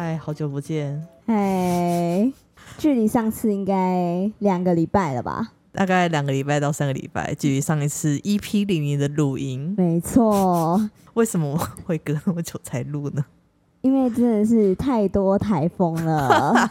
[0.00, 2.32] 嗨，好久不见，哎，
[2.78, 5.50] 距离上次应该两个礼拜了吧？
[5.72, 9.74] 大概两个礼拜到三个礼拜，距离上一次 EP 零零的录音。
[9.76, 10.80] 没错，
[11.14, 13.24] 为什么会隔那么久才录呢？
[13.80, 16.70] 因为真的是太多台风了。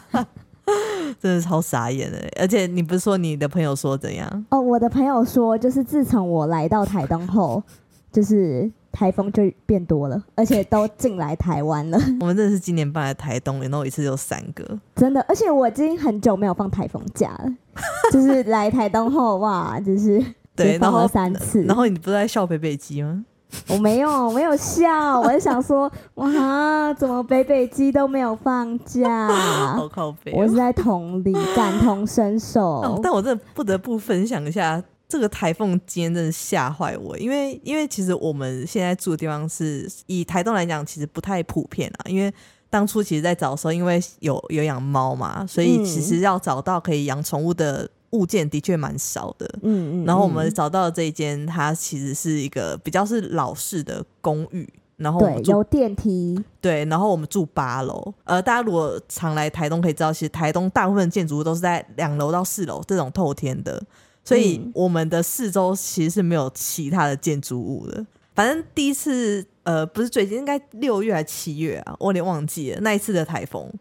[1.19, 4.45] 真的超傻眼的，而且你不是说你的朋友说怎样？
[4.51, 7.61] 哦，我的朋友说，就是自从我来到台东后，
[8.09, 11.99] 就是台风就变多了，而且都进来台湾了。
[12.19, 14.65] 我们真的是今年搬来台东，然后一次就三个，
[14.95, 17.53] 真的，而且我已经很久没有放台风假了，
[18.11, 20.19] 就是来台东后，哇，就是
[20.55, 21.61] 对，放了三次。
[21.65, 23.23] 然后你不是在笑北北鸡吗？
[23.69, 29.27] 我没有，没有笑，我是想说，哇，怎么北北鸡都没有放假？
[29.75, 32.99] 好靠北，我是在同理，感同身受。
[33.03, 42.09] 但我真的不得不分享一下，这个台风今天真的吓坏我，因为因为其实我们现在住的地方是以台东来讲，其实不太普遍啊。
[42.09, 42.33] 因为
[42.69, 47.89] 当初其实，在找的时候，因为有有养猫嘛，所以其实要找到可以养宠物的。
[48.11, 63.83] 物件的确蛮少的，嗯嗯，然后我们找到这一间，它其实是一个比较是老式的公寓，然后对有电梯，对，然后我们住八楼，呃，大家如果常来台东可以知道，其实台东大部分建筑物都是在两楼到四楼这种透天的，
[64.27, 68.05] 所以我们的四周其实是没有其他的建筑物的。
[68.35, 73.71] 反正第一次，呃，不是最近，应该六月还是七月啊，我有点忘记了那一次的台风，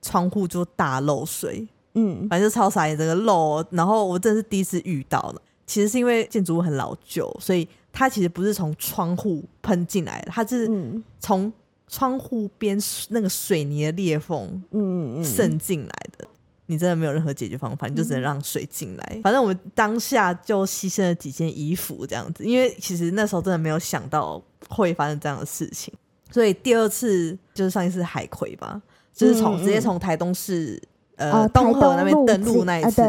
[0.00, 1.66] 窗户就大漏水。
[1.94, 5.42] 嗯，反正就超傻眼，这个漏，然后我真的是第一次遇到了。
[5.66, 10.70] 其实是因为建筑物很老旧，所以它其实不是从窗户喷进来的，它是
[11.18, 11.52] 从
[11.88, 16.28] 窗户边那个水泥的裂缝，嗯渗进来的。
[16.66, 19.20] 你真的没有任何解决方法，你就只能让水进来。
[19.22, 25.92] 反正我们当下就牺牲了几件衣服这样子，因为其实那时候真的没有想到会发生这样的事情。
[26.30, 28.80] 所以第二次就是上一次海葵吧，
[29.14, 30.82] 就是从直接从台东市。
[31.18, 33.00] 呃，东河那边登陆那一次，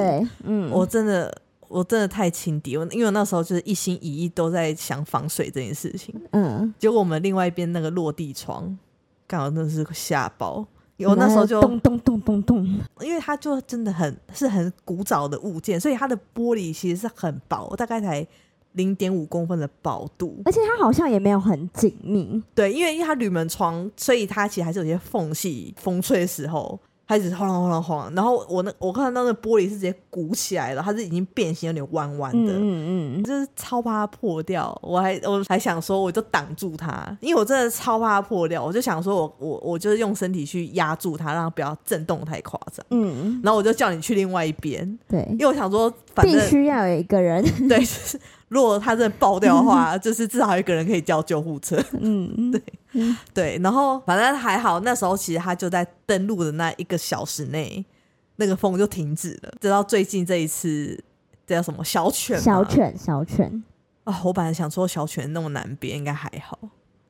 [0.45, 1.29] 嗯，我真的，
[1.67, 8.79] 我真的太轻敌，我因为我那时候就是一心一意都在想防水这件事情，嗯，结果我们另外一边那个落地窗，
[9.27, 10.65] 刚好真的是吓爆，
[11.05, 12.65] 我那时候就咚咚咚咚咚，
[13.01, 18.25] 因为它就真的很是很古早的物件，所以它的玻璃其实是很薄，大概才
[18.73, 26.79] 零点五公分的薄度，而且它好像也没有很紧密，对，因为因为它铝门窗，所以它其实还是有些缝隙，风吹的时候。
[27.07, 34.77] 开始晃晃晃晃，然后我那我看到那玻璃是直接鼓起来了，它是已经变形，有点弯弯的，嗯嗯，就是超怕它破掉。
[34.83, 38.61] 我还我还想说，我就挡住它，因为我真的超怕它破掉。
[38.61, 42.85] 我就想说我我我就是用身体去压住它，让它不要震动太夸张。
[42.89, 45.89] 嗯，然后我就叫你去另外一边，对，因为我想说，
[46.21, 47.79] 必须要有一个人，对。
[48.49, 51.81] 如果他真的爆掉的话， 就是至少有一个人可以叫救护车。
[51.99, 52.61] 嗯， 对，
[53.33, 53.59] 对。
[53.61, 57.85] 然后反正还好，那时候其实他就在登陆的那一个小时内，
[58.37, 59.53] 那个风就停止了。
[59.59, 60.97] 直到最近这一次，
[61.45, 62.39] 这叫什么小犬？
[62.39, 63.63] 小犬，小犬。
[64.05, 66.57] 啊，我本来想说小犬那么南边应该还好，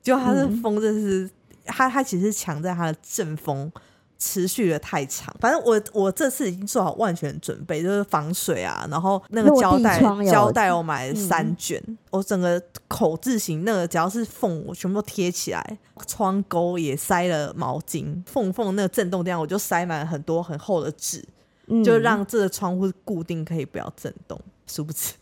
[0.01, 1.29] 结果它的风真是，
[1.65, 3.71] 它它其实强在它的阵风。
[4.19, 11.79] 持续的太长，反正我我这次已经做好万全准备，就是防水啊，然后那个胶带胶带我买了三卷，
[12.09, 15.77] 我整个口字形那个只要是缝我全部都贴起来，
[16.07, 21.23] 窗钩也塞了毛巾，缝缝那个震动这样我就塞满很多很厚的纸，
[21.85, 24.39] 就让这个窗户固定，可以不要震动。
[24.65, 25.13] 殊不知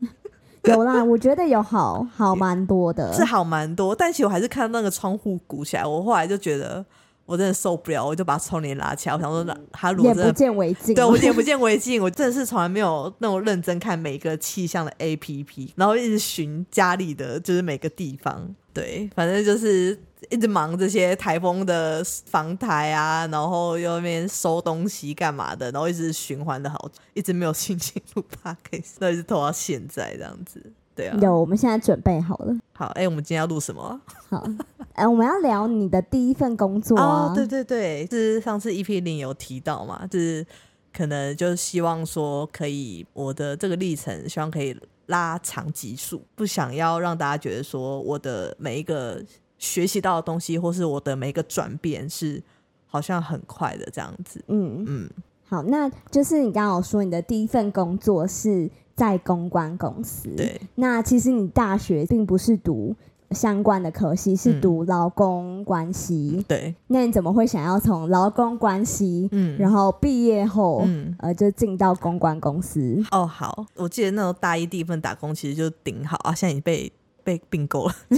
[0.64, 6.82] 有啦，我觉得有好好蛮多的， 是好蛮多，但其实我还是看到那个窗户鼓起来，我后来就觉得。
[7.30, 9.14] 我真的受不了，我就把窗帘拉起来。
[9.14, 12.02] 我想说，他如果真的不见为净，对我眼不 见为净。
[12.02, 18.52] 我真的是从来没有那种认真看每个气象的 A P P，然后一直寻家里的就是每个地方。
[18.74, 19.96] 对，反正就是
[20.28, 30.72] 一直忙这些台风的防台啊，然后又那边收东西干嘛的，然后一直循环的好，一直没有 心情录 p o d c a s 所以是拖到现在这样子。
[31.00, 32.54] 对啊，有，我们现在准备好了。
[32.72, 34.00] 好，哎，我们今天要录什么？
[34.28, 34.44] 好。
[34.92, 37.32] 哎，我们要聊你的第一份工作啊！
[37.34, 40.44] 对对对，是上次 EP 零有提到嘛，就是
[40.92, 49.22] 可能就是希望说可以我的这个历程，希望可以拉长集数，不想要让大家觉得说我的每一个
[49.58, 52.42] 学习到的东西，或是我的每一个转变是
[52.86, 54.44] 好像很快的这样子。
[54.48, 55.10] 嗯嗯，
[55.48, 58.70] 好，那就是你刚刚有说你的第一份工作是
[59.00, 62.94] 在公关公司，对，那其实你大学并不是读。
[63.30, 66.74] 相关的科系是读劳工关系，对。
[66.88, 73.00] 那你怎么会想要从劳工关系，嗯，然后毕业后，嗯，呃，就进到公关公司？
[73.12, 76.92] 哦，好，我记得那时候大一第一份打工其实就顶好啊，现在已经被
[77.22, 77.94] 被并购了，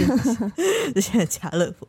[0.95, 1.87] 就现在家乐福。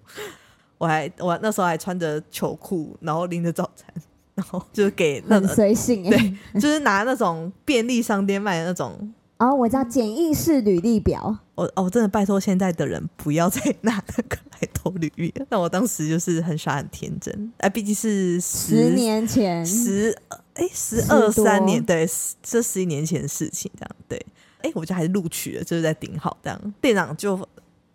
[0.78, 3.88] 我还我那时候还穿着球裤，然后拎着早餐，
[4.36, 6.38] 然后就是给那很随性哎。
[6.54, 9.14] 对，就是拿那种便利商店卖的那种。
[9.38, 15.46] 哦，我知道简易式履历表，我哦，真的拜托现在的人不要再拿那个来投履历了。
[15.50, 20.18] 那我当时就是很傻很天真，哎，毕竟是十年前十
[20.54, 22.08] 哎十十二三年，对，
[22.42, 24.26] 这十一年前的事情，这样对。
[24.62, 26.74] 哎，我就还是录取了，就是在顶好这样。
[26.80, 27.38] 店长就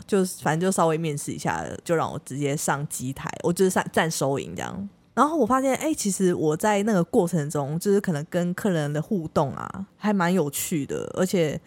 [0.07, 4.89] 就反正就稍微面试一下，就让我直接上机台，我就是上站收银这样。
[5.19, 11.61] 然后我发现，哎、其实我在那个过程中，就是可能跟客人的互动啊，还蛮有趣的，而且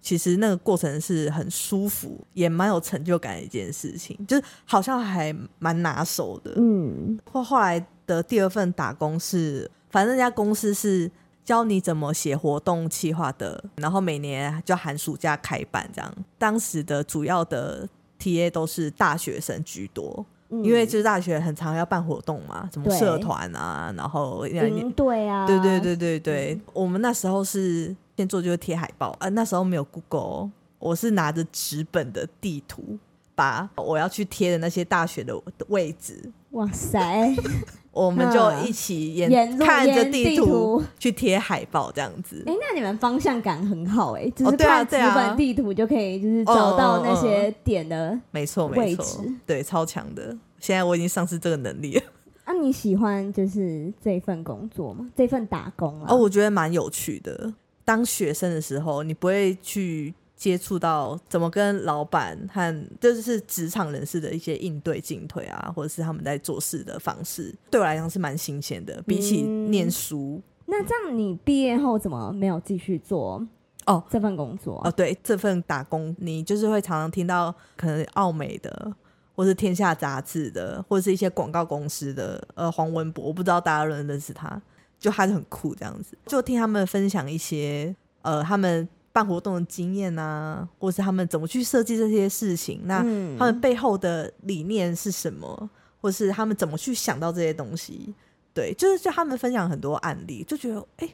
[0.00, 6.54] 其实那个过程是很舒服，也蛮有成就感的一件事情，就是好像还蛮拿手的。
[6.56, 11.08] 嗯，后后来的第二份打工是，反正那家公司是
[11.44, 16.12] 教你怎么写活动企划的，然后每年就寒暑假开办这样。
[16.38, 17.88] 当时的主要的
[18.18, 20.64] TA 都是大学生居多，嗯。
[20.64, 32.98] 因为就是大学很常要办活动嘛，什么社团啊，然后营队啊，对对对对对，我们那时候是先做就是贴海报，呃，那时候没有 Google，哦我是拿着纸本的地图，
[33.34, 35.34] 把我要去贴的那些大学的
[35.68, 37.34] 位置，哇塞，
[37.96, 42.44] 我们就一起沿看着沿地地图图去贴海报这样子。
[42.46, 48.18] 哎、那你们方向感很好哎、就是看纸对啊本地图就可以，就是找到那些点的。
[48.30, 50.36] 没错没错对，超强的。
[50.60, 52.02] 现在我已经丧失这个能力了。
[52.44, 55.08] 那、你喜欢就是这份工作吗？
[55.16, 56.06] 这份打工啊？
[56.10, 57.54] 哦，我觉得蛮有趣的。
[57.84, 69.02] 当学生的时候，你不会去接触到怎么跟老板和就是职场人士的一些应对进退啊，或者是他们在做事的方式，对我来讲是蛮新鲜的。
[69.06, 73.44] 比起嗯念书，那这样你毕业后怎么没有继续做？
[73.86, 74.04] 哦。
[74.10, 74.76] 这份工作？
[74.80, 78.92] 啊、哦，对，这份打工，你就是会常常听到可能奥美的，
[79.34, 84.60] 或是天下杂志的，或者是一些广告公司的，呃，黄文博，我不知道大家认不认识他，
[84.98, 88.86] 就他就很酷这样子，就听他们分享一些呃他们
[89.16, 95.70] 办活动的经验啊，或是他们怎么去设计这些事情，那嗯他们背后的理念是什么，
[96.02, 98.14] 或是他们怎么去想到这些东西，
[98.52, 101.08] 对，就是就他们分享很多案例，就觉得哎、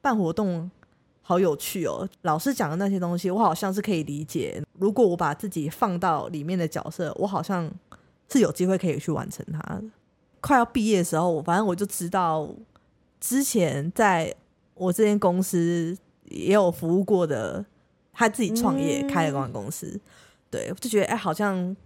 [0.00, 0.70] 办活动
[1.20, 2.08] 好有趣哦！
[2.22, 4.62] 老师讲的那些东西，我好像是可以理解。
[4.78, 7.70] 如果我把自己放到里面的角色，我好像
[8.30, 9.84] 是有机会可以去完成它的。
[10.40, 12.48] 快要毕业的时候，我反正我就知道，
[13.20, 14.34] 之前在
[14.72, 15.94] 我这间公司
[16.32, 17.64] 也有服务过的，
[18.12, 20.00] 他自己创业、嗯开了公关公司，
[20.50, 21.76] 对，我就觉得哎、好像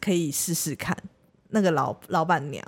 [0.00, 0.96] 可以试试看。
[1.50, 2.62] 那个老老板娘，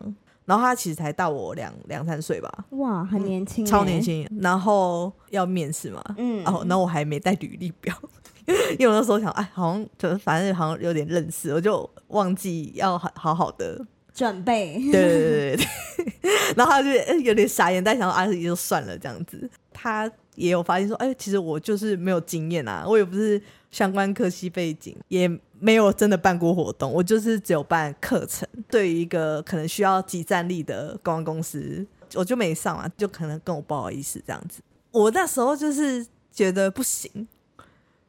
[0.47, 4.01] 然后她其实才大我两两三岁吧，哇，很年轻、超年。
[4.01, 4.27] 轻。
[4.41, 7.95] 然后要面试嘛，嗯，哦，然后我还没带履历表，
[8.79, 13.85] 因为我那时候想，哎，好像就反正好像有点认识，我就忘记要好好好的，
[14.15, 14.81] 准备。
[14.91, 15.67] 对对对。
[16.57, 19.49] 然后他就哎有点傻眼，但想说啊，也就算了这样子。
[19.75, 23.41] 他也有发现说，哎，其实我就是没有经验啊，我也不是
[23.71, 25.29] 相关科系背景，也
[25.59, 28.49] 没有真的办过活动，我就是只有办课程。
[28.69, 34.63] 对于一个可能需要集战力的公关公司，我就没上啊，就可能跟我不好意思这样子。
[34.91, 37.29] 我那时候就是觉得不行，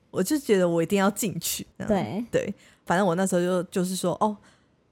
[0.10, 1.68] 我就觉得我一定要进去。
[1.88, 2.54] 对，对，
[2.86, 4.36] 反正我那时候就就是说，哦，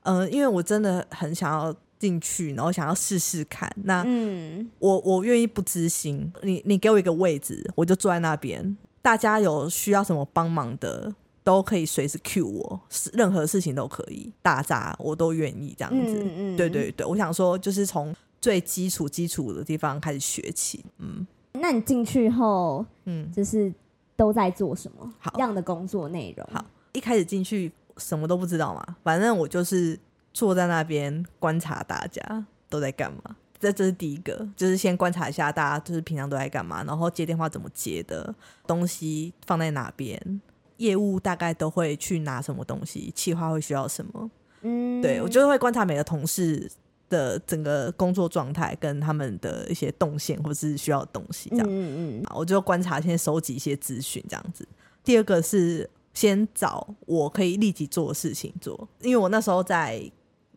[0.03, 3.69] 嗯、因为我真的很想要进去，然后想要试试看。
[3.83, 8.77] 那嗯，我我愿意不知心，你你给我一个位置，我就坐在那边。
[9.01, 11.13] 大家有需要什么帮忙的，
[11.43, 16.23] 都可以随时 cue 我，是任何事情都可以，打杂我都愿意这样子。
[16.23, 20.83] 嗯嗯，对对对，我想说就是从最基础基础的地方开始学起。
[20.97, 23.73] 嗯那你进去后，嗯，就是
[24.15, 26.47] 都在做什么好样的工作内容？
[26.51, 26.63] 好
[26.93, 29.97] 一开始进去什么都不知道嘛，反正我就是
[30.39, 33.35] 坐在那边观察大家都在干嘛。
[33.59, 38.33] 这这是第一个，就是先观察一下大家就是平常都在干嘛，然后接电话怎么接的，
[38.65, 40.41] 东西放在哪边，
[40.77, 44.31] 业务大概都会去拿什么东西，企划会需要什么。
[44.61, 46.71] 嗯，对我就会观察每个同事
[47.09, 51.67] 的整个工作状态跟他们的一些动线或是需要的东西这样。
[51.67, 54.65] 嗯嗯嗯，我就观察，先收集一些资讯这样子。
[55.03, 60.09] 第二个是先找我可以立即做的事情做，因为我那时候在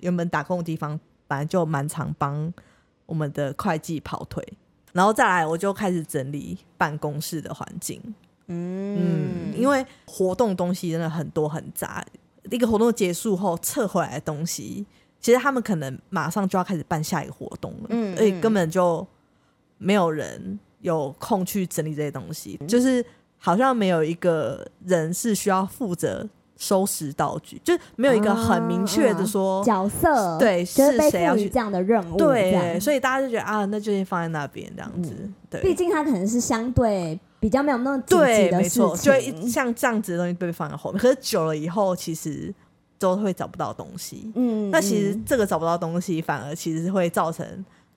[0.02, 2.52] 原本打工的地方，本来就蛮常帮
[3.06, 4.46] 我们的会计跑腿，
[4.92, 8.00] 然后再来我就开始整理办公室的环境。
[8.48, 12.04] 嗯，因为活动东西真的很多很杂，
[12.50, 14.84] 一个活动结束后撤回来的东西，
[15.20, 19.06] 其实他们可能马上就要开始办下一个活动了，嗯所以根本就
[19.78, 23.02] 没有人有空去整理这些东西，就是
[23.38, 35.10] 好像没有一个人是需要负责收拾道具，就是没有一个很明确的说，角色，对就是谁要去这样的任务，对，所以大家就觉得啊，那就先放在那边这样子，
[35.50, 35.74] 毕对。
[35.74, 41.00] 竟它可能是相对比较没有那么对，没错，就会情，像这样子的东西被放在后面。
[41.00, 42.54] 可是久了以后，其实
[42.98, 44.30] 都会找不到东西。
[44.36, 47.44] 嗯，那其实嗯这个找不到东西，反而其实会造成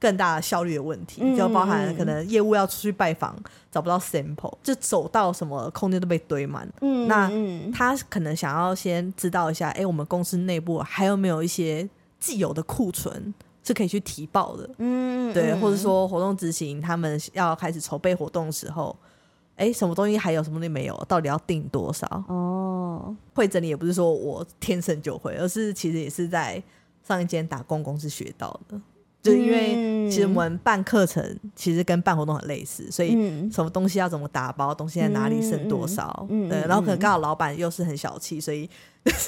[0.06, 3.36] 更大的效率的问题，嗯就包含嗯可能业务要出去拜访
[3.72, 6.72] 找不到 sample，就走到什么空间都被堆满。
[6.82, 13.34] 嗯那嗯他可能想要先知道一下，哎、我们公司内部还有没有一些既有的库存
[13.64, 14.70] 是可以去提报的。
[14.78, 18.96] 嗯对，嗯或者说活动执行，他们要开始筹备活动的时候，
[19.56, 22.06] 哎，什么东西还有，什么东西没有，到底要定多少？
[22.28, 26.62] 哦，会整理也不是说我天生就会，而是其实也是在
[27.04, 28.80] 上一间打工公司学到的。
[29.25, 29.96] 就因为嗯。
[30.10, 33.51] 其实我们办课程，其实跟办活动很类似，所以嗯。
[33.51, 38.70] 什么东西要怎么打包，东西在哪里，剩多少，对，然后可能刚好老板又是很小气，所以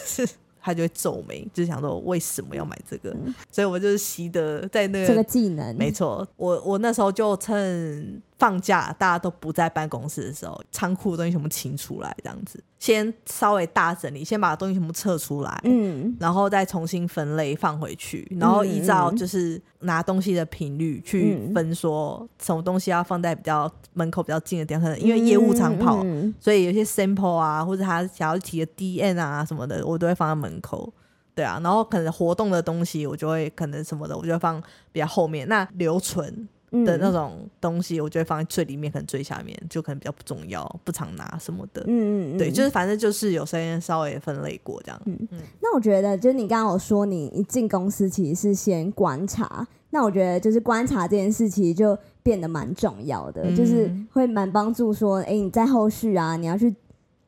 [0.62, 3.16] 他就会皱眉，就是想说为什么要买这个，
[3.52, 30.94] 所以我就是习得在那个这个技能，没错，我我那时候就趁放假大家都不在办公室的时候，仓库的东西全部清出来，这样子，先稍微大整理，先把东西全部撤出来，嗯然后再重新分类放回去，然后依照就是拿东西的频率去嗯分，说什么东西要放在比较门口比较近的地方，可能因为业务常跑，嗯所以有些 sample 啊，或者他想要提的 DN 啊什么的，我都会放在门口。
[31.34, 34.60] 对啊，然后可能活动的东西，我就会可能什么的，我就会放
[34.92, 35.48] 比较后面。
[35.48, 41.84] 那留存嗯的那种东西，我就会放在最里面，可能最下面，就可能比较不重要，不常拿什么的。
[41.88, 45.02] 嗯嗯，对，嗯就是反正就是有先稍微分类过这样。
[45.06, 49.66] 嗯嗯那我觉得，就是你刚刚有说，你一进公司其实是先观察。
[49.90, 56.76] 那我觉得，就是观察这件事，其实就变得蛮重要的，嗯就是会蛮帮助说，哎、你在后续啊，你要去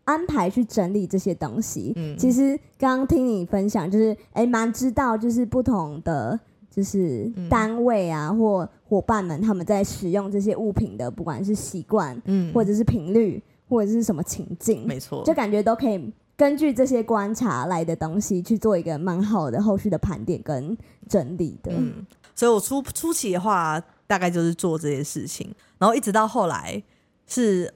[0.04, 1.94] 安排去整理这些东西。
[1.96, 6.38] 嗯其实刚刚听你分享，就是哎，蛮知道就是不同的
[6.80, 7.50] 就是嗯。
[7.50, 20.78] 单位啊、或伙伴们他们在使用这些物品的，不管是习惯嗯，或者是频率，或者是什么情境，没错，就感觉都可以根据这些观察来的东西去做一个蛮好的后续的盘点跟
[21.10, 21.74] 整理的。
[21.76, 26.82] 嗯，所以我初初期的话，大概就是做这些事情，然后一直到后来
[27.28, 27.74] 是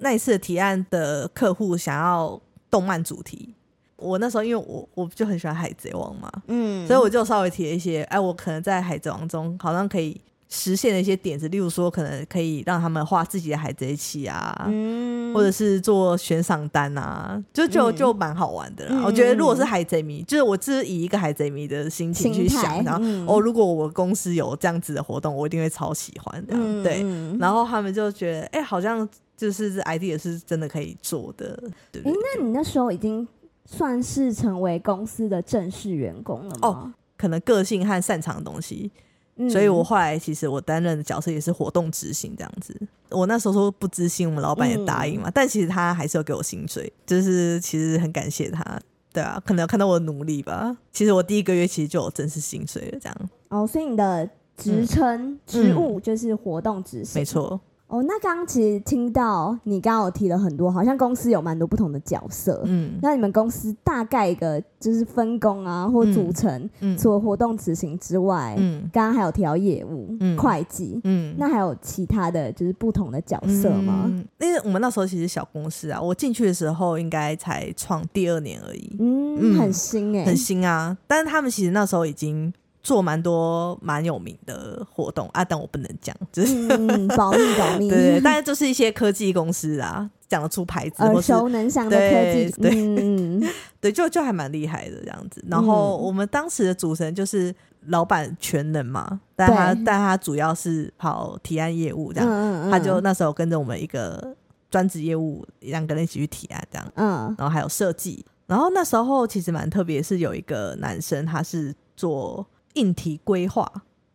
[0.00, 3.54] 那一次的提案的客户想要动漫主题，
[3.96, 18.90] 我那时候因为我我就很喜欢海贼王嘛，嗯所以我就稍微提了一些，哎，我可能在海贼王中好像可以实现的一些点子，例如说可能可以让他们画自己的海贼旗啊，嗯或者是做悬赏单啊，就就嗯就蛮好玩的啦。
[18.96, 26.62] 嗯我觉得如果是海贼迷，就是我只是以一个海贼迷的心情去想，然后、嗯哦，如果我公司有这样子的活动，我一定会超喜欢这样。
[26.64, 31.56] 嗯对，嗯然后他们就觉得，哎、好像就是这 idea 是真的可以做的。
[31.90, 33.26] 对不对那你那时候已经
[33.64, 36.58] 算是成为公司的正式员工了吗？
[36.62, 38.90] 哦可能个性和擅长的东西，
[39.36, 42.76] 嗯所以我后来其实我担任的角色也是活动执行这样子。
[43.08, 48.78] 我那时候说不知心，我们老板也答应嘛，但其实他还是有给我薪水，就是其实很感谢他。
[49.12, 50.76] 对啊，可能有看到我的努力吧。
[50.92, 53.16] 其实我第一个月其实就有正式薪水了，这样
[53.48, 57.24] 哦，所以你的职称、职务就是活动执行，没。
[57.24, 57.58] 错。
[57.86, 62.62] 哦，那刚刚其实听到你刚刚有提了很多，好像公司有蛮多不同的角色。
[62.64, 74.04] 嗯那你们公司大概一个就是分工啊，或组成，嗯除了活动执行之外，嗯刚刚还有提到业务、嗯会计，嗯，那还有其他的就是不同的角色吗？
[74.06, 80.96] 嗯因为我们那时候其实小公司啊，我进去的时候应该才创第二年而已，嗯，嗯很新哎、很新啊。
[81.06, 82.52] 但是他们其实那时候已经
[82.84, 92.70] 做蛮多蛮有名的活动啊，但我不能讲，就是、嗯，保密 保密，对对，但是就是一些科技公司啊，讲得出牌子，耳熟能详的科技，对。
[92.70, 93.48] 嗯，嗯
[93.80, 95.42] 对，就就还蛮厉害的这样子。
[95.48, 96.00] 然后嗯。
[96.06, 97.54] 我们当时的主持人就是
[97.86, 102.70] 老板全能嘛，但他但他主要是跑提案业务这样，嗯。
[102.70, 104.36] 他就那时候跟着我们一个
[104.70, 107.34] 专职业务两个人一起去提案这样，嗯。
[107.38, 108.22] 然后还有设计。
[108.46, 113.70] 然后那时候其实蛮特别，是有一个男生他是做硬体规划，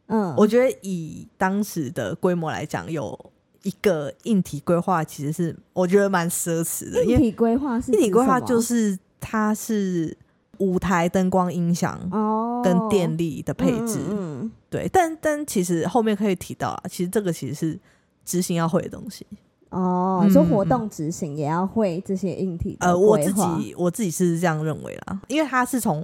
[0.08, 3.18] 嗯，我觉得以当时的规模来讲，有
[3.64, 10.16] 一个硬体规划其实是我觉得蛮奢侈的，硬体规划是硬体规划就是它是
[10.60, 12.62] 舞台灯光音响哦。
[12.64, 17.80] 跟电力的配置，嗯嗯对，但但其实后面可以提到啊，其实这个其实是
[18.26, 19.26] 执行要会的东西。
[19.32, 19.38] 嗯
[19.70, 26.04] 哦，说活动执行也要会这些硬体的呃，我自己我自己是这样认为啦，因为它是从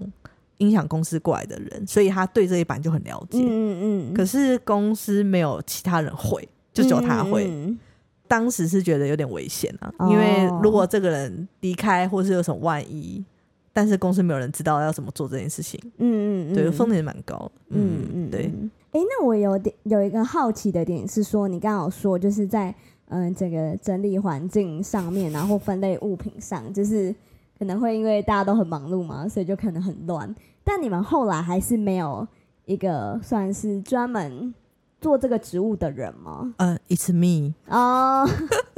[0.57, 3.39] 音响公司过来的人，所以他对这一版就很了解。
[3.39, 7.77] 嗯嗯嗯，可是公司没有其他人会，就只有他会，嗯
[8.27, 13.23] 当时是觉得有点危险啊，哦因为如果这个人离开，或是有什么万一，
[13.71, 17.51] 但是公司没有人知道要怎么做这件事情，嗯嗯嗯，对，风险蛮高的。
[17.69, 18.47] 嗯嗯，对。
[18.47, 18.71] 嗯。
[18.91, 22.73] 哎、那我有点有一个好奇的点是说，你刚刚有说就是在
[23.09, 27.13] 嗯、这个整理环境上面，然后分类物品上，就是
[27.57, 30.33] 可能会因为大家都很忙碌嘛，所以就可能很乱。
[30.63, 32.27] 但你们后来还是没有
[32.65, 34.53] 一个算是专门
[34.99, 36.53] 做这个职务的人吗？
[36.57, 38.27] 呃，It's me，哦，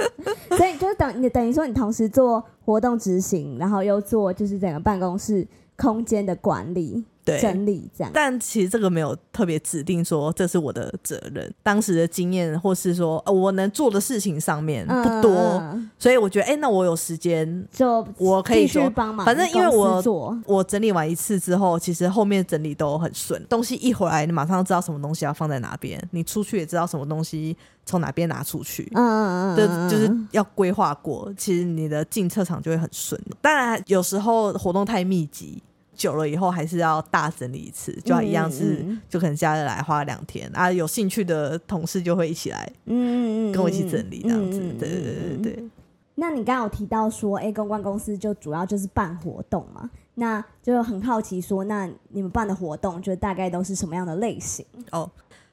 [0.56, 7.40] 所以就是等你等于说你同时做活动执行，然后又做就是整个办公室空间的管理、对。
[7.40, 8.10] 整理这样。
[8.14, 15.62] 但其实这个没有特别指定说这是我的责任，当时的经验或是说、呃、我能做的事情上面嗯不多，
[15.98, 19.24] 所以我觉得哎、那我有时间，就我可以做帮忙。
[19.24, 28.90] 反正因为我做，我整理完一次之后，其实后面整理都很顺，东西一回来，你马上知道什么东西要放在哪边，你出去也知道什么东西从哪边拿出去。
[28.94, 33.20] 嗯嗯嗯就嗯，就是要规划过，其实你的进车场就会很顺。
[33.40, 35.62] 当然，有时候活动太密集，
[35.98, 44.60] 久了以后还是要大整理一次，就要一样是，就可能假日来花两天啊，有兴趣的同事就会一起来嗯跟我一起整理这样子。
[44.78, 45.68] 对对对嗯对对。
[46.14, 54.64] 那你刚刚有提到说，哎、公关公司就主要就是办活动嘛，那就很好奇说，那你们办的活动就大概都是什么样的类型？
[54.90, 55.08] 哦，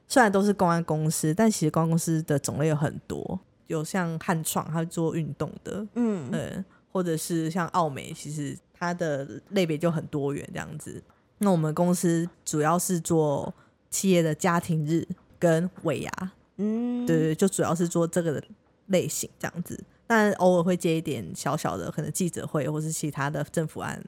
[0.08, 11.02] 虽然都是公安公司，但其实公安公司的种类有很多，有像汉创，它做运动的，嗯嗯，或者是像奥美，其实它的类别就很多元这样子。
[11.40, 13.54] 那我们公司主要是做
[13.90, 18.42] 企业的家庭日跟尾牙，嗯，对对，就主要是做这个
[18.88, 19.84] 类型这样子。
[20.08, 24.02] 但偶尔会接一点小小的，可能记者会或是其他的政府案。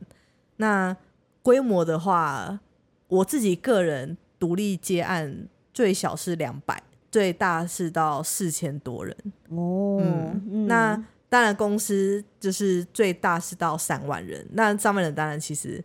[0.57, 0.95] 那
[1.41, 2.59] 规模的话，
[3.07, 9.15] 我自己个人独立接案最小是两百，最大是到四千多人。
[9.49, 15.83] 哦，嗯那当然，公司就是最大是到三万人，那上面人当然其实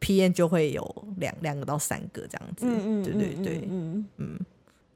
[0.00, 2.66] PM 就会有两两个到三个这样子。
[2.66, 3.68] 嗯嗯，对对对。
[3.68, 4.38] 嗯嗯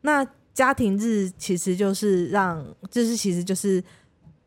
[0.02, 3.82] 那家庭日其实就是让，就是其实就是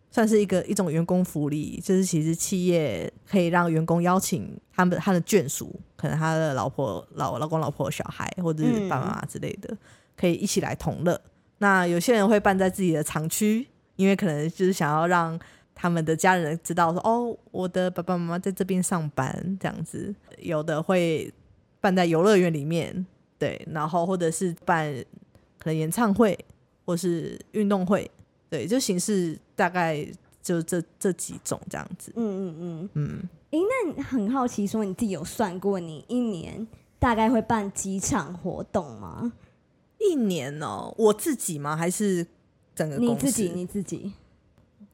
[0.09, 9.75] 算是一个一种员工福利，就是其实企业可以让员工邀请他们他的眷属，可能他的老婆、老老公、老婆、小孩，或者是爸爸妈妈之类的，
[10.15, 11.19] 可以一起来同乐。
[11.57, 13.67] 那有些人会办在自己的厂区，
[14.03, 15.39] 因为可能就是想要让
[15.73, 20.13] 他们的家人知道说，哦，我的爸爸妈妈在这边上班这样子。
[20.39, 21.33] 有的会
[21.79, 23.05] 办在游乐园里面，
[23.39, 24.93] 对，然后或者是办
[25.57, 26.37] 可能演唱会
[26.85, 28.11] 或是运动会，
[28.49, 30.05] 对，就形式大概
[30.41, 32.11] 就这这几种这样子。
[32.17, 32.89] 嗯嗯嗯。
[32.95, 36.67] 嗯，诶那你很好奇，说你自己有算过，你一年
[36.99, 39.31] 大概会办几场活动吗？
[39.97, 41.77] 一年哦，我自己吗？
[41.77, 42.27] 还是
[42.75, 44.13] 整个你自己，你自己。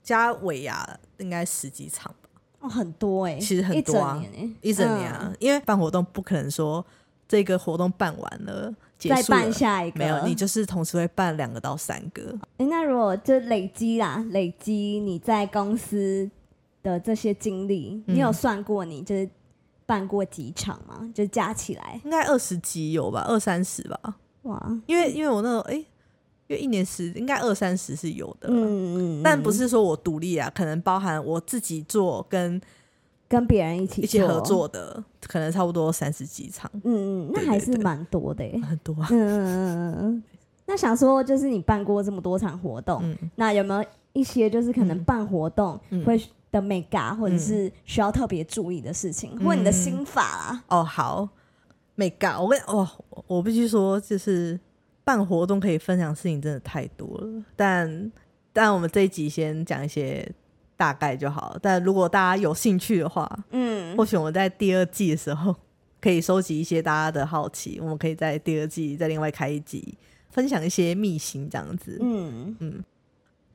[0.02, 2.30] 加尾牙应该十几场吧，
[2.62, 6.84] 哦，很多哎、其实很多啊一整年哎、一整年啊，因为办活动不可能说
[7.28, 9.40] 这个活动办完了结再束了。
[9.40, 10.00] 办下一个。
[10.00, 12.36] 没有，你就是同时会办两个到三个。
[12.58, 16.28] 哎、那如果就累积啦，累积你在公司
[16.82, 18.16] 的这些经历，嗯。
[18.16, 19.30] 你有算过你就是
[19.86, 21.08] 办过几场吗？
[21.14, 24.16] 就加起来，应该二十几有吧，二三十吧。
[24.44, 25.86] 哇，因为因为我那个哎、
[26.50, 32.60] 因为一年十应该二三十是有的啦，嗯嗯，但不是说我独立啊，可能包含我自己做跟
[33.28, 38.60] 跟别人一起一起合，作的，可能差不多三十几场，嗯嗯，那还是蛮多的耶。
[38.68, 39.08] 很多啊。
[39.12, 40.24] 嗯嗯嗯嗯嗯。
[40.66, 46.20] 那想说，就是你办过这么多场活动，嗯那有没有一些就是可能嗯办活动嗯会
[46.52, 50.64] 的 mega，、或者嗯是需要特别注意的事情，或你的心法啦？
[50.68, 51.30] 哦，好
[51.96, 52.90] ，My God，我跟哦，
[53.28, 54.60] 我必须说，就是
[55.10, 58.12] 办活动可以分享的事情真的太多了，但
[58.54, 60.32] 但我们这一集先讲一些
[60.78, 61.60] 大概就好了。
[61.60, 65.56] 但如果大家有兴趣的话，嗯或许我们在第二季的时候
[66.00, 69.98] 可以收集一些大家的好奇，我们可以在第二季再另外开一集，
[70.30, 71.98] 分享一些秘辛这样子。
[72.00, 72.84] 嗯嗯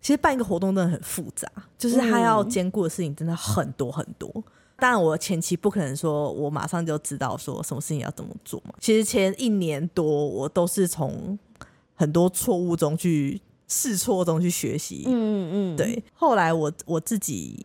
[0.01, 4.29] 其实办一个活动真的很复杂，就是它要嗯兼顾的事情真的很多很多。
[4.77, 8.75] 当然，我前期不可能说我马上就知道说什么事情要怎么做嘛。
[8.81, 11.39] 其实前一年多，我都是从
[11.95, 15.05] 很多错误中去试错中去学习。
[15.07, 17.65] 嗯嗯，对，后来我我自己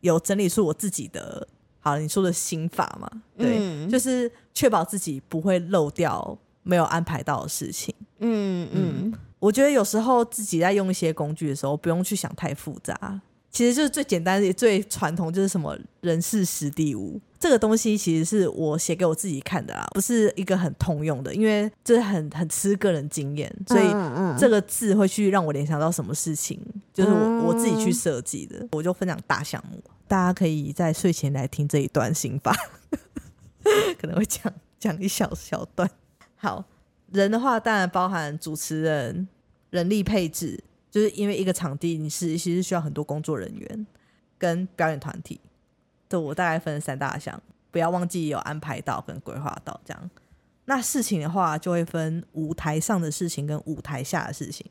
[0.00, 1.46] 有整理出我自己的，
[1.80, 3.88] 好，你说的心法嘛，对，嗯。
[3.88, 7.94] 就是确保自己不会漏掉没有安排到的事情。
[8.18, 8.68] 嗯。
[8.72, 23.88] 嗯我觉得有时候自己在用一些工具的时候，不用去想太复杂，其实就是最简单的、最传统，就是什么人事实地物这个东西，其实是我写给我自己看的啦，不是一个很通用的，因为这很很吃个人经验，所以
[24.38, 26.60] 这个字会去让我联想到什么事情，
[26.92, 32.54] 就是我、嗯我自己去设计的，我就分享大项目，大家可以在睡前来听这一段心法，
[33.98, 35.88] 可能会讲讲一小小段。
[36.36, 36.64] 好，
[37.12, 39.28] 人的话当然包含主持人、
[39.70, 43.86] 人力配置，就是因为一个场地你是其实需要很多工作人员
[44.38, 45.40] 跟表演团体，
[46.08, 50.10] 这我大概分三大项，不要忘记有安排到跟规划到这样。
[50.64, 54.66] 那事情的话，就会分舞台上的事情跟舞台下的事情。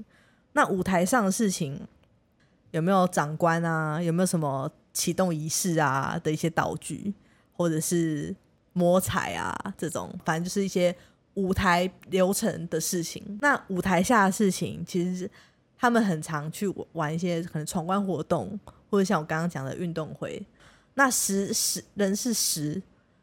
[0.54, 1.80] 那舞台上的事情
[2.72, 4.02] 有没有长官啊？
[4.02, 7.14] 有没有什么启动仪式啊的一些道具，
[7.52, 8.36] 或者是
[8.74, 10.96] 摸彩啊这种，反正就是一些
[11.34, 13.38] 舞台流程的事情。
[13.42, 15.30] 那舞台下的事情，其实
[15.78, 18.60] 他们很常去玩一些可能闯关活动，
[18.90, 20.44] 或者像我刚刚讲的运动会。
[20.96, 22.82] 那十十人是十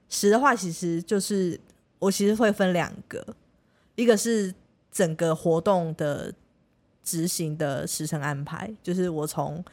[0.09, 1.61] 十的话，其实就是
[1.99, 3.35] 我其实会分两个，
[3.97, 4.55] 一个是
[4.93, 6.33] 整个活动的
[7.03, 9.65] 执行的时程安排，就是我从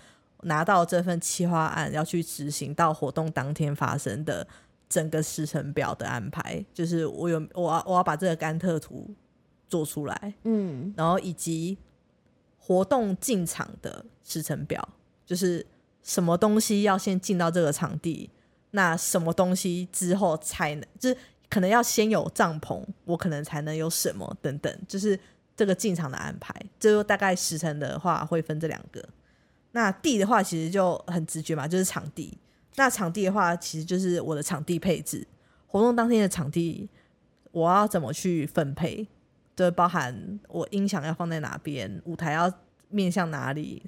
[0.41, 4.47] 拿到这份企划案要去执行到活动当天发生的
[4.89, 9.07] 整个时程表的安排，就是我有我要我要把这个甘特图
[9.69, 10.91] 做出来，嗯。
[10.97, 11.77] 然后以及
[12.71, 14.87] 活动进场的时程表，
[15.25, 15.65] 就是
[16.01, 18.29] 什么东西要先进到这个场地，
[18.69, 21.17] 那什么东西之后才能，就是
[21.49, 25.19] 可能要先有帐篷，我可能才能有什么等等，就是
[25.53, 26.55] 这个进场的安排。
[26.79, 29.03] 这就大概时程的话会分这两个。
[29.73, 32.37] 那地的话其实就很直觉嘛，就是场地。
[32.77, 35.27] 那场地的话，其实就是我的场地配置，
[35.67, 36.87] 活动当天的场地
[37.51, 39.05] 我要怎么去分配，
[39.55, 42.51] 就包含我音响要放在哪边，舞台要
[42.89, 43.83] 面向哪里，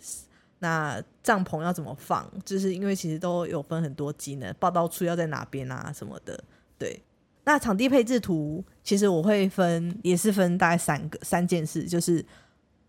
[0.59, 6.41] 那帐篷要怎么放，就是因为其实都有分很多机能，报道处要在哪边啊什么的。
[6.77, 7.01] 对，
[7.43, 12.23] 那场地配置图其实我会分，也是分大概三个三件事，就是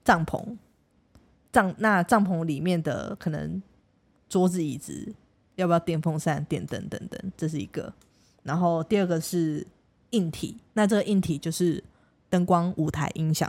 [0.04, 0.56] 帐篷，
[1.52, 3.62] 帐那帐篷里面的可能
[4.28, 5.14] 桌子椅子
[5.54, 7.92] 要不要电风扇、电灯等等，这是一个。
[8.42, 9.66] 然后第二个是
[10.10, 11.82] 硬体，那这个硬体就是
[12.34, 13.48] 灯光、舞台、音响，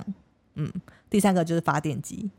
[0.54, 0.72] 嗯，
[1.10, 2.30] 第三个就是发电机，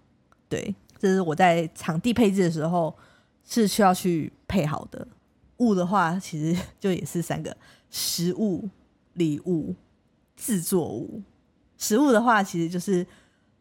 [0.49, 2.97] 对，这是我在场地配置的时候
[3.43, 5.09] 是需要去配好的。
[5.57, 7.57] 物的话，其实就也是三个：
[7.91, 8.69] 食物、
[9.15, 9.75] 礼物、
[10.37, 11.21] 制作物。
[11.77, 13.05] 食物的话，其实就是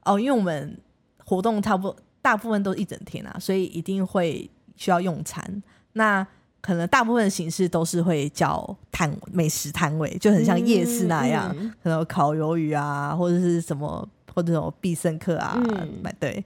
[0.04, 0.80] 哦，因为我们
[1.26, 5.63] 活动差不多大部分都是一整天啊，所以一定会需要用餐。
[5.93, 6.28] 那
[6.65, 15.62] 可能大部分的形式都是会叫摊美食摊位，就很像夜市那样，嗯可能有烤鱿鱼啊，或者是什么，或者什么必胜客啊，
[16.19, 16.43] 对，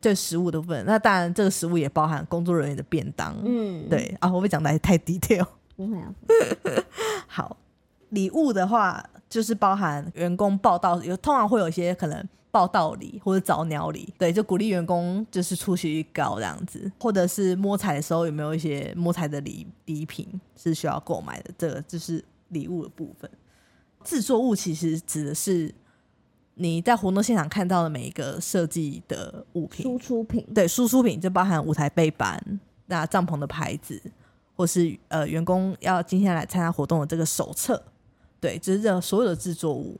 [0.00, 0.84] 这食物的部分。
[0.86, 5.44] 那当然，这个食物也包含工作人员的便当，嗯，对啊，会不会讲的太 detail？
[5.74, 6.14] 不会啊，
[7.26, 7.56] 好，
[8.10, 23.30] 礼物的话就是包含员工报道，有通常会有一些可能报道礼或者早鸟礼，对，就鼓励员工就是出席率高这样子，或者是摸彩的时候有没有一些摸彩的礼礼品是需要购买的，这个就是礼物的部分。
[24.04, 25.74] 制作物其实指的是
[26.54, 32.42] 你在活动现场看到的每一个设计的物品，输出品，对，输出品就包含舞台背板、
[32.86, 34.00] 那帐篷的牌子，
[34.56, 37.80] 或是呃员工要今天来参加活动的这个手册，
[38.40, 39.96] 对，就是这所有的制作物。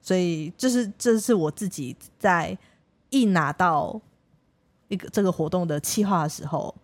[0.00, 2.56] 所以这是这是我自己在
[3.10, 4.00] 一拿到
[4.88, 6.74] 一个这个活动的企划的时候，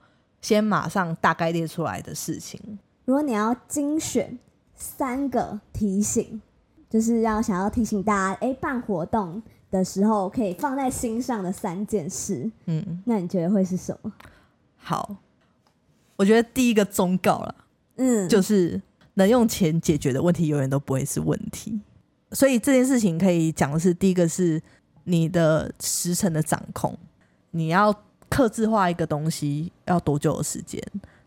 [0.41, 2.79] 先马上大概列出来的事情。
[3.05, 4.39] 如果你要精选
[4.77, 6.41] 三个提醒，
[6.89, 14.13] 就是要想要提醒大家，哎、办活动的时候可以放在心上的三件事，嗯，那你觉得会是什么？
[14.77, 15.17] 好，
[16.17, 17.55] 我觉得第一个忠告了。
[17.97, 18.81] 嗯，就是
[19.19, 21.79] 能用钱解决的问题，永远都不会是问题。
[22.33, 24.63] 所以这件事情可以讲的是，第一个是
[25.05, 26.97] 你的时程的掌控，
[27.51, 27.95] 你要
[28.29, 30.83] 克制化一个东西要多久的时间？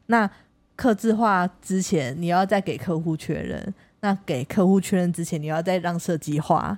[0.08, 0.30] 那
[0.75, 3.73] 克制化之前，你要再给客户确认。
[3.99, 6.77] 那给客户确认之前，你要再让设计画。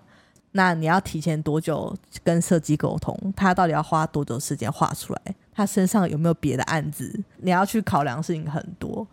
[0.55, 3.17] 那你要提前多久跟设计沟通？
[3.35, 5.35] 他到底要花多久时间画出来？
[5.51, 7.23] 他身上有没有别的案子？
[7.37, 9.07] 你要去考量的事情很多。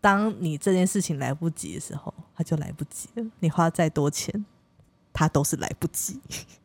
[0.00, 3.26] 当你这件事情来不及的时候，他就来不及了。
[3.40, 4.44] 你花再多钱，
[5.12, 6.20] 他都是来不及。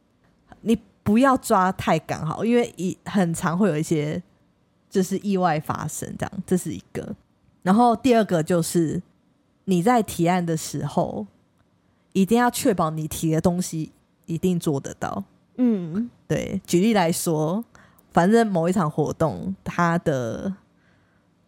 [0.61, 4.21] 你不要抓太刚好，因为一很常会有一些
[4.89, 7.15] 就是意外发生，这样这是一个。
[7.63, 9.01] 然后第二个就是
[9.65, 11.25] 你在提案的时候，
[12.13, 13.91] 一定要确保你提的东西
[14.25, 15.23] 一定做得到。
[15.57, 17.63] 嗯对，举例来说，
[18.11, 20.53] 反正某一场活动，它的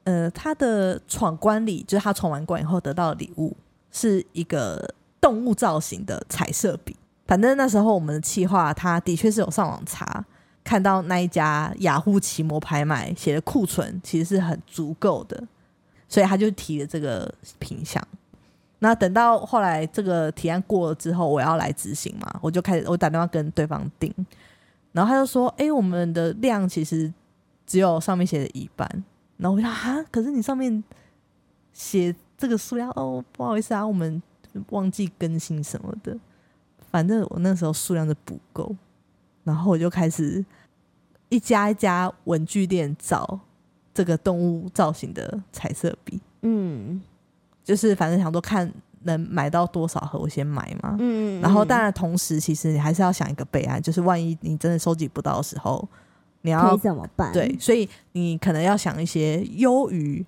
[0.04, 3.56] 呃他的闯关礼，就是他闯完关以后得到的礼物，
[3.92, 6.96] 是一个动物造型的彩色笔。
[7.26, 10.24] 反正那时候我们的企划，他的确是有上网查，
[10.64, 15.42] 看到那一家雅虎奇摩拍卖写的库存其实是很足够的，
[16.10, 18.06] 所以他就提了这个品相。
[18.80, 24.14] 那等到后来这个提案过了之后，我要来执行嘛，我就开始我打电话跟对方订，
[24.92, 27.12] 然后他就说：“哎、我们的量其实
[27.66, 29.04] 只有上面写的一半。”
[29.38, 30.84] 然后我就啊，可是你上面
[31.74, 34.22] 写这个数量哦，不好意思啊，我们
[34.70, 36.18] 忘记更新什么的。
[36.92, 38.76] 反正我那时候数量是不够，
[39.44, 40.46] 然后我就开始
[41.30, 43.40] 一家一家文具店找
[43.94, 47.02] 这个动物造型的彩色笔，嗯
[47.64, 48.72] 就是反正想说看
[49.04, 50.96] 能买到多少盒，我先买嘛。
[51.00, 55.88] 嗯，然后当然同时，其实你还是要想一个备案，就是万一你真的收集不到的时候，
[56.44, 57.34] 你要怎么办？
[57.34, 60.24] 对，所以你可能要想一些优于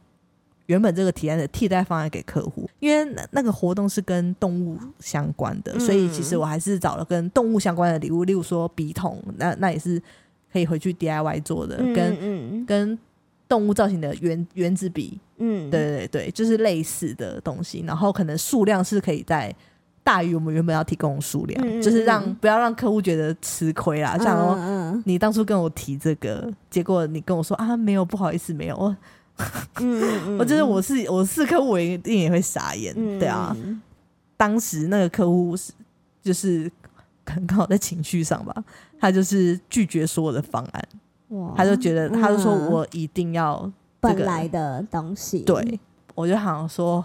[0.66, 10.02] 原本这个提案的替代方案给客户，因为那那个活动是跟动物相关的，所以其实我还是找了跟动物相关的礼物，例如说笔筒，那那也是
[10.52, 13.00] 可以回去 DIY 做的，嗯，跟嗯跟
[13.48, 19.56] 动物造型的圆圆珠笔，嗯，对对对，就是类似的东西，然后可能数量是可以在。
[20.06, 24.16] 大于我们原本要提供的数量，就是让嗯不要让客户觉得吃亏啦。
[24.16, 28.78] 嗯，像说，你当初跟我提这个，结果你跟我说啊，没有，不好意思，没有。
[28.78, 28.96] 我
[29.82, 32.94] 嗯嗯，我觉得我是我是客户，我一定也会傻眼。
[32.96, 33.58] 嗯对啊，，
[34.38, 35.74] 当时那个客户是
[36.22, 36.72] 就是
[37.26, 38.54] 可能刚好在情绪上吧，
[39.00, 40.88] 他就是拒绝所有的方案，
[41.58, 43.60] 他就觉得他就说嗯我一定要
[44.04, 45.80] 这个本来的东西，对，
[46.14, 47.04] 我就好像说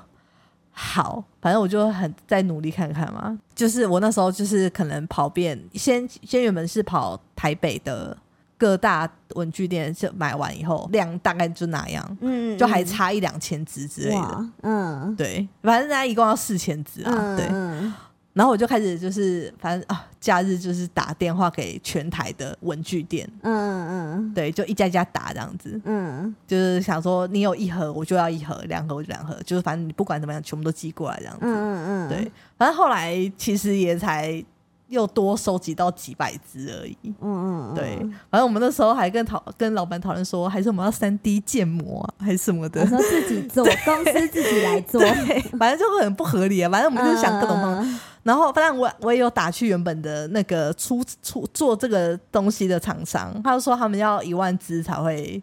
[0.73, 3.39] 好，反正我就很再努力看看嘛。
[3.55, 8.17] 就是我那时候就是可能跑遍，先先原本是跑台北的
[8.57, 14.47] 各大文具店，就买完以后量大概就那样，嗯，嗯，就还嗯差一两千只之类的。
[14.63, 17.13] 嗯，对，反正大家一共要四千只啊。
[17.15, 17.95] 嗯，对，嗯
[18.33, 25.81] 然后我就开始就是反正啊，假日就是打电话给全台的文具店，嗯嗯对，就一家一家打这样子。
[25.85, 31.41] 嗯就是想说，你有一盒我就要一盒，两盒我就两盒，就是反正你不管怎么样，全部都寄过来这样子。
[31.43, 34.43] 嗯嗯嗯，对，反正后来其实也才
[34.91, 36.97] 又多收集到几百只而已。
[37.21, 37.97] 嗯嗯，对，
[38.29, 42.87] 反正我们那时候还跟讨跟老板讨论说，还是我们要三 D 建模啊，还是什么的我。
[42.87, 46.69] 说自己 做，公司自己来做，对，反正就会很不合理啊。
[46.69, 47.83] 反正我们就想各种方法。
[47.83, 55.43] 嗯然后，反正我我也有打去原本的那个出出做这个东西的厂商，他就说他们要一万只才会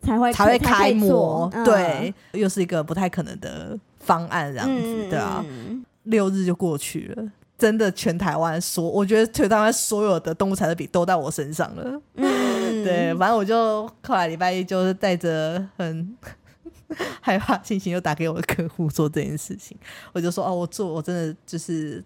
[0.00, 5.44] 才会才会开模，嗯对，又是一个不太可能的方案，这样子，嗯对啊。
[5.46, 7.24] 嗯六日就过去了，
[7.58, 12.00] 真的全台湾所，我觉得全台湾所有的动物彩色笔都在我身上了。
[12.16, 12.24] 嗯，
[12.84, 16.16] 对，反正我就后来礼拜一就是带着很
[17.20, 19.76] 害怕心情，又打给我的客户做这件事情。
[20.12, 22.04] 我就说哦，我做我真的就是，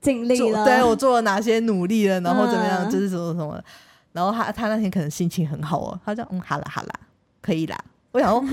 [0.00, 3.62] 尽力了，对我做了哪些努力了，然后怎么样，嗯就是什么什么。
[4.12, 6.94] 然后他他那天可能心情很好哦，他就嗯，好啦好啦，
[7.40, 7.78] 可以啦。
[8.12, 8.40] 我想说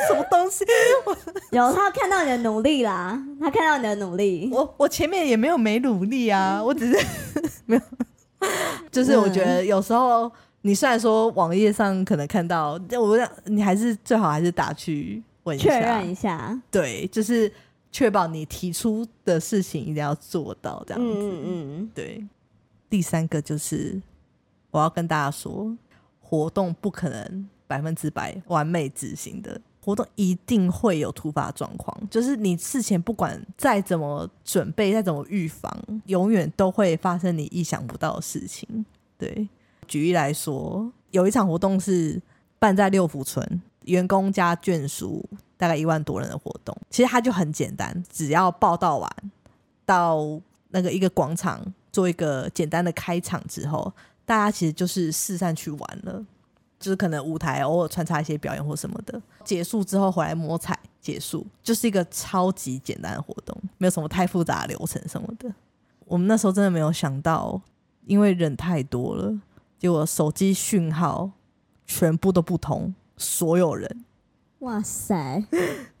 [0.08, 0.64] 什么东西？
[1.52, 7.06] 有他看到你的努力啦，他看到你的努力，我我前面也没有没努力啊，我只是
[7.66, 7.82] 没有，
[8.90, 10.30] 就是我觉得有时候
[10.62, 17.52] 你虽然说网页上可能看到，但我想你还是最好还是打去问一下，确认一下，对，就是
[17.92, 21.14] 确保你提出的事情一定要做到这样子。
[21.14, 21.90] 嗯嗯。
[21.94, 22.24] 对，
[22.88, 24.00] 第三个就是
[24.70, 25.76] 我要跟大家说，
[26.20, 31.96] 活动不可能百分之百完美执行的，活动一定会有突发状况。
[32.10, 35.72] 就是你事前不管再怎么准备，再怎么预防，
[36.06, 38.84] 永远都会发生你意想不到的事情。
[39.18, 39.48] 对，
[39.86, 42.20] 举例来说，有一场活动是
[42.58, 49.10] 办在六福村，员工加眷属大概一万多人的活动，其实它就很简单，只要报道完
[49.84, 50.40] 到
[50.70, 53.92] 那个一个广场做一个简单的开场之后，
[54.24, 56.24] 大家其实就是四散去玩了，
[56.80, 59.22] 就是可能舞台偶尔穿插一些表演或什么的。
[59.44, 65.52] 结束之后回来摸彩结束，就是一个超级简单的活动，没有什么太复杂的流程什么的。
[66.06, 67.60] 我们那时候真的没有想到，
[68.06, 69.38] 因为人太多了，
[69.78, 71.30] 结果手机讯号
[71.86, 74.04] 全部都不通，所有人
[74.60, 75.44] 哇塞，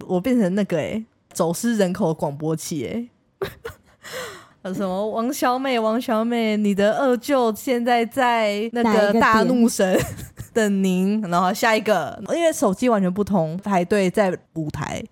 [0.06, 3.48] 我变成那个哎、走失人口广播器哎、
[4.62, 9.98] 呃什么王小美，王小美，你的二舅现在在那个个大怒神
[10.52, 15.02] 等您，然后下一个，因为手机完全不同，排队在舞台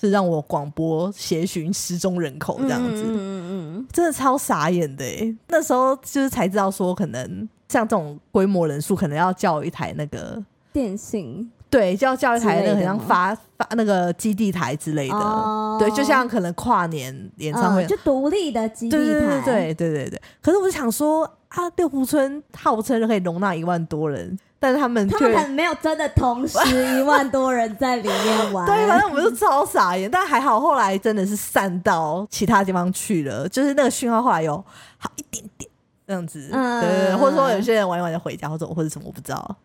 [0.00, 5.34] 是让我广播协寻失踪人口这样子，嗯嗯嗯真的超傻眼的哎！
[5.48, 11.50] 那时候就是才知道说，可能像这种规模人数，可能要叫一台那个电信。
[11.70, 15.76] 对，就要叫一台那个像发发那个基地台之类的，哦。
[15.76, 17.84] 对，就像可能跨年演唱会。
[17.84, 20.22] 嗯，就独立的基地对对对台，对对对对。
[20.40, 26.58] 可是我就想说啊，六福村号称可以容纳一万多人，但是他们却他们可能没有真的同时
[26.98, 30.10] 一万多人在里面玩，对，反正我们就超傻眼。
[30.10, 34.56] 但还好后来真的是散到其他地方去了，就是那个讯号后来有
[34.98, 35.70] 好一点点
[36.06, 39.56] 这样子，嗯对对对，或者说有些人玩一玩就回家，或者或者什么我不知道。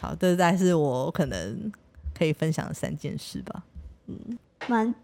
[0.00, 1.72] 好，这大概是我可能
[2.16, 3.62] 可以分享的三件事吧。
[4.06, 4.94] 嗯蛮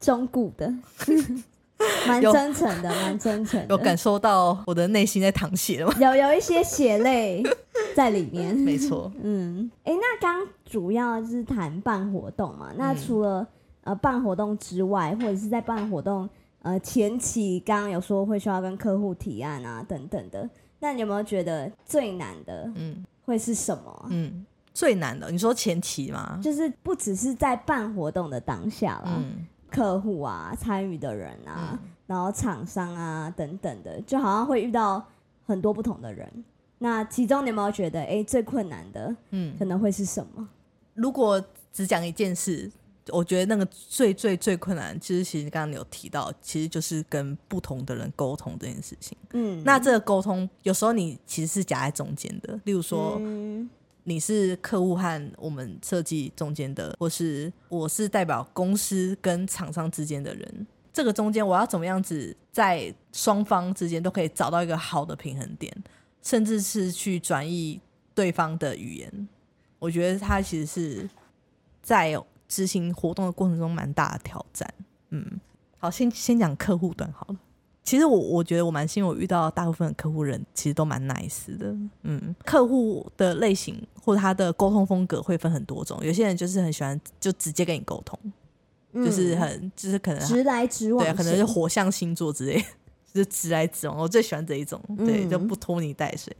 [0.00, 0.72] 中古的，
[2.06, 5.94] 蛮真诚的，蛮真诚的，有感受到我的内心在淌血了吗？
[6.00, 7.42] 有有一些血泪
[7.94, 8.54] 在里面。
[8.54, 13.46] 没错， 嗯，哎、那刚主要就是谈办活动嘛，那嗯除了、
[13.82, 16.28] 呃办活动之外，或者是在办活动
[16.62, 20.48] 呃前期，刚刚有说会需要跟客户提案啊等等的，
[20.80, 26.38] 那你有没有觉得最难的嗯会是什么啊、嗯，最难的，你说前期吗？
[26.42, 35.02] 就是不只是在办活动的当下啦，嗯客户啊、参与的人啊，嗯然后厂商啊等等的，就好像会遇到
[35.46, 36.30] 很多不同的人。
[36.78, 40.46] 那其中你有没有觉得，哎、最困难的嗯，可能会是什么？
[40.92, 42.70] 如果只讲一件事，
[43.08, 49.16] 我觉得那个最最最困难，其实其实刚刚你有提到，其实就是跟不同的人沟通这件事情。
[49.32, 53.68] 嗯，那这个沟通有时候你其实是夹在中间的，例如说嗯
[54.04, 60.66] 你是客户和我们设计中间的，或是我是代表公司跟厂商之间的人。
[60.92, 65.74] 这个中间我要怎么样子在双方之间都可以找到一个好的平衡点，
[66.22, 67.80] 甚至是去转译
[68.14, 69.28] 对方的语言。
[69.80, 71.10] 我觉得它其实是
[71.82, 74.72] 在执行活动的过程中蛮大的挑战。
[75.10, 75.40] 嗯，
[75.78, 77.36] 好，先先讲客户端好了。
[77.84, 81.76] 其实我我觉得我蛮幸运，我遇到大部分的客户人其实都蛮 nice 的。
[82.02, 88.18] 嗯，客户的类型或者他的沟通风格会分很多种，有些人就是很喜欢就直接跟你沟通，
[88.94, 92.58] 就是嗯很就是可能直来直往对，型，可能是火象星座之类，
[93.12, 93.98] 就是直来直往。
[93.98, 96.34] 我最喜欢这一种，对，嗯就不拖泥带水。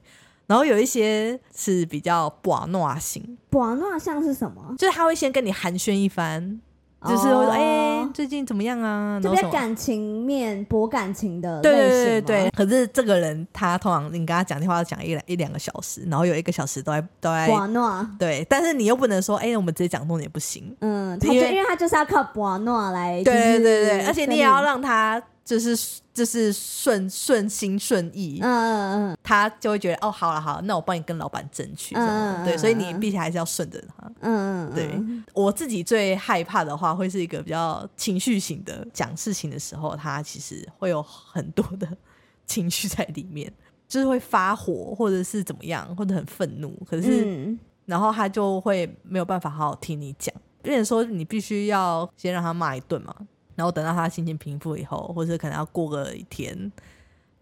[0.46, 4.74] 然后有一些是比较寡诺型，寡诺像是什么？
[4.78, 6.60] 就是他会先跟你寒暄一番，
[7.08, 7.54] 就是会说：“哦。
[7.54, 12.42] 哎、最近怎么样啊？”就比较感情面博感情的对类型对对。
[12.44, 29.18] 对，可是这个人他通常你跟他讲电话要讲一两一两个小时，然后有一个小时都在都在玩诺，对，但是你又不能说哎、我们直接讲重点不行，嗯，他就因为他就是要靠玩诺来，对对就是对对，而且你也要让他就是就是顺顺心顺意，嗯嗯嗯。
[29.22, 34.10] 他就会觉得哦，好了好了，那我帮你跟老板争取嗯嗯所以你嗯必须还是要顺着他。
[34.20, 34.86] 嗯，嗯对。
[34.94, 41.86] 嗯我自己最害怕的话，会是一个比较情绪型的，讲事情的时候，他其实会有很多的
[42.46, 43.52] 情绪在里面，
[43.86, 46.74] 就是会发火，或者是怎么样，或者很愤怒。
[46.88, 47.58] 可是，嗯。
[47.86, 53.14] 然后他就会没有办法好好听你讲，有点说你必须要先让他骂一顿嘛，
[53.56, 56.72] 然后等到他心情平复以后，或者可能要过个一天，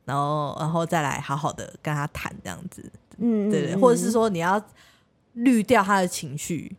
[0.05, 2.85] 然后然后再来好好的跟他谈这样子。
[3.18, 4.62] 嗯，对或者是说你要
[5.35, 6.75] 滤掉他的情绪，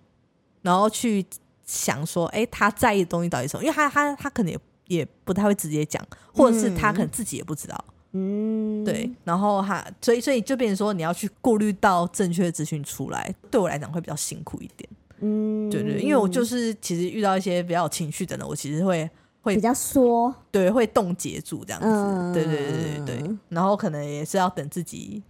[0.62, 1.26] 然后去
[1.66, 3.64] 想说，哎，他在意的东西到底是什么？
[3.64, 9.10] 因为他他他可能也也不太会直接讲，或者是他可能自己也不知道，嗯，对。
[9.24, 14.90] 然后他所以所以就变成说，你要去过滤到正确的资讯出来，对我来讲会比较辛苦一点。
[15.20, 19.10] 嗯，对对，因为我就是其实遇到一些比较有情绪的人，我其实会
[19.44, 22.34] 会比较缩，对会冻结住这样子，嗯。
[22.34, 25.22] 对对对对对，然后可能也是要等自己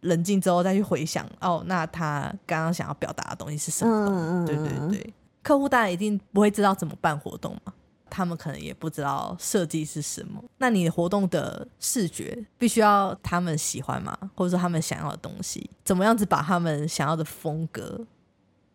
[0.00, 7.72] 冷静之后再去回想，哦，那他刚刚想要表达的东西是什么对对嗯对，客户当然一定不会知道怎么办活动嘛，
[8.08, 10.42] 他们可能也不知道设计是什么。
[10.58, 18.06] 那你活动的视觉必须要他们喜欢嘛，或者说他们想要的东西，怎么样子把他们想要的风格，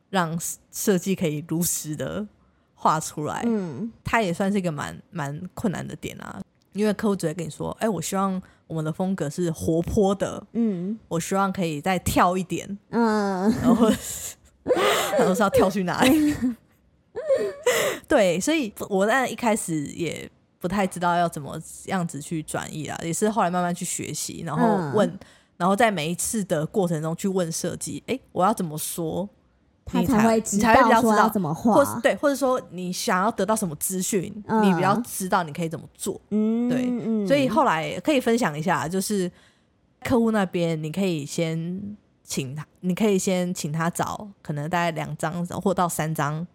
[0.10, 0.38] 让
[0.70, 2.28] 设计可以如实的
[2.82, 3.44] 画出来？
[3.46, 6.42] 嗯它也算是一个蛮蛮困难的点啊，
[6.74, 13.88] 因为客户只会跟你说，哎、我希望我们的风格是活泼的，嗯我希望可以再跳一点，嗯然后
[15.20, 16.34] 然后是要跳去哪里？
[18.10, 20.28] 对，所以我在一开始也
[20.60, 25.20] 不太知道要怎么样子去转移啊，也是后来慢慢去学习，然后嗯问，
[25.58, 29.30] 然后在每一次的过程中去问设计，哎、我要怎么说？
[29.86, 36.20] 他你才才会知你才会比较知道怎么画，或是对，或者说你想要得到什么资讯，嗯你比较知道你可以怎么做。
[36.30, 37.28] 嗯，对嗯。
[37.28, 39.30] 所以后来可以分享一下，就是
[40.04, 46.46] 客户那边，你可以先请他，你可以先请他找可能大概两张或到三张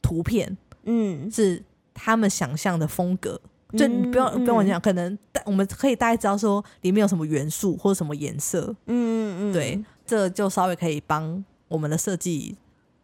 [0.00, 1.62] 图片，嗯是
[1.92, 3.40] 他们想象的风格，
[3.76, 12.56] 就你不用嗯不用我讲，可能大我们可以大概知道说里面有什么元素或者什么颜色，嗯嗯嗯，对，这就稍微可以帮我们的设计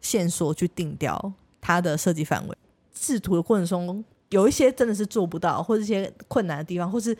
[0.03, 2.55] 线索去定掉它的设计范围。
[2.93, 7.17] 制图的过程中，有一些真的是做不到，或者一些困难的地方，或是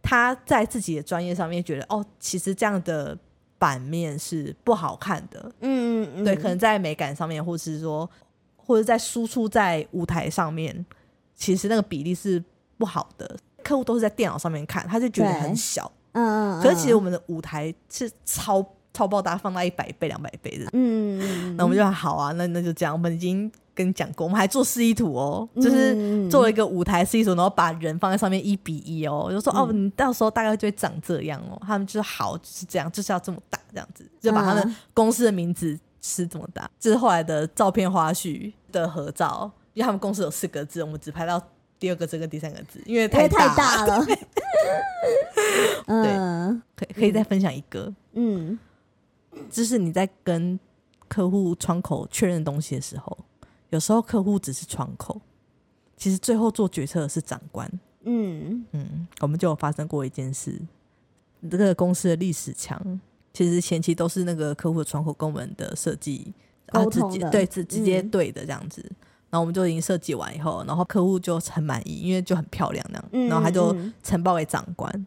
[0.00, 3.18] 他在自己的专业上面觉得，哦，其实这样的
[3.58, 8.08] 版面是不好看的，嗯嗯嗯，对，可能在美感上面，或是说，
[8.56, 10.86] 或者在输出在舞台上面，
[11.34, 12.42] 其实那个比例是
[12.78, 13.36] 不好的。
[13.64, 15.90] 客户都是在电脑上面看，他就觉得很小。
[16.12, 18.62] 嗯，嗯嗯，可是其实我们的舞台是超
[18.96, 20.64] 超爆大，放大一百倍、两百倍的。
[20.72, 22.94] 嗯，那我们就好啊，那那就这样。
[22.94, 31.60] 我们已经跟你讲过，我们还做示意图哦，就是嗯做了一个舞台示意图，然后把人放在上面一比一哦，就说、哦，嗯你到时候大概就会长这样哦。
[31.66, 36.70] 他们就是好，就是这样，就是要这么大这样子，就把他们嗯公司的名字是这么大。
[36.80, 41.38] 这是后来的照片花絮的合照，因为他们公司有四个字，我们只拍到
[41.78, 44.06] 第二个字跟第三个字，因为太太大大了。
[45.86, 46.16] 对
[46.74, 48.58] 可以可以再分享一个，嗯
[49.50, 50.58] 就是你在跟
[51.08, 53.16] 客户窗口确认东西的时候，
[53.70, 55.20] 有时候客户只是窗口，
[55.96, 57.70] 其实最后做决策的是长官。
[58.08, 60.60] 嗯嗯，我们就有发生过一件事，
[61.50, 63.00] 这个公司的历史墙，
[63.32, 66.32] 其实前期都是那个客户的窗口跟我们的设计
[66.68, 68.80] 啊直接对直直接嗯对的这样子。
[69.28, 73.08] 然后我们就已经设计完以后，然后客户就很满意，因为就很漂亮那样。
[73.10, 75.06] 嗯，然后他就嗯呈报给长官，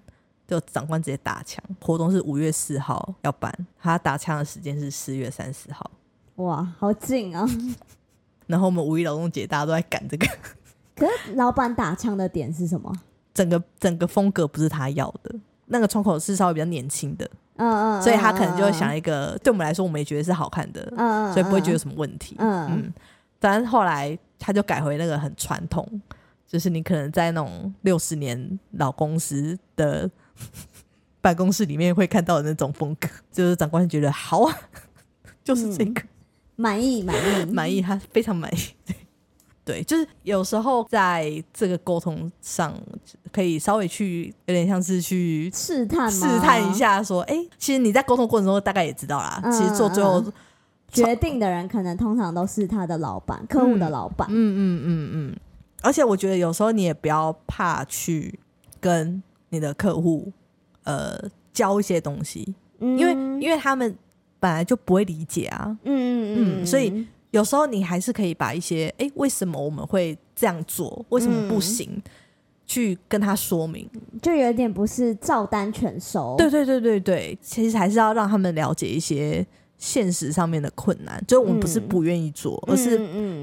[0.50, 1.64] 就长官直接打枪。
[1.82, 5.90] 活动是五月四号要办，他打枪的时间是四月三十号。
[6.36, 7.48] 哇，好近啊！
[8.48, 10.28] 然后我们五一劳动节大家都在赶这个，
[10.96, 12.92] 可是老板打枪的点是什么？
[13.34, 15.36] 整个整个风格不是他要的。
[15.68, 22.36] 那个窗口是稍微比较年轻的，嗯嗯，所以他可能就会想嗯一个，对我们来说我们也觉得是好看的，嗯，嗯所以不会觉得有什么问题。
[22.40, 22.94] 嗯嗯，
[23.38, 25.88] 但是后来他就改回那个很传统，
[26.48, 30.10] 就是你可能在那种六十年老公司的
[31.22, 34.56] 办公室里面会看到的那种风格， 就是长官觉得好啊，
[35.44, 36.02] 就是这个、
[36.56, 37.46] 满意满意。
[37.52, 38.60] 满意，他非常满意。
[38.86, 38.96] 对
[39.66, 42.74] 对，就是有时候在这个沟通上，
[43.32, 50.34] 可以稍微去有点像是去试探试探一下，说，哎、其实你在沟通过程中大概也知道啦，嗯其实做最后嗯
[50.92, 54.28] 决定的人，可能通常都是他的老板、客户的老板。
[54.32, 55.38] 嗯嗯嗯嗯，
[55.84, 58.40] 而且我觉得有时候你也不要怕去
[58.80, 60.32] 跟你的客户
[60.84, 61.20] 呃
[61.54, 62.98] 教一些东西，嗯。
[62.98, 63.96] 因为因为他们
[64.40, 65.78] 本来就不会理解啊。
[65.84, 72.02] 嗯嗯嗯所以有时候你还是可以把一些哎、诶为什么我们会这样做，为什么不行，
[72.66, 73.90] 去跟他说明。
[74.22, 76.36] 就有点不是照单全收。
[76.38, 79.46] 对对对对对，其实还是要让他们了解一些
[79.78, 81.88] 现实上面的困难，就是我们不是嗯。
[81.88, 82.98] 不愿意做，嗯，而是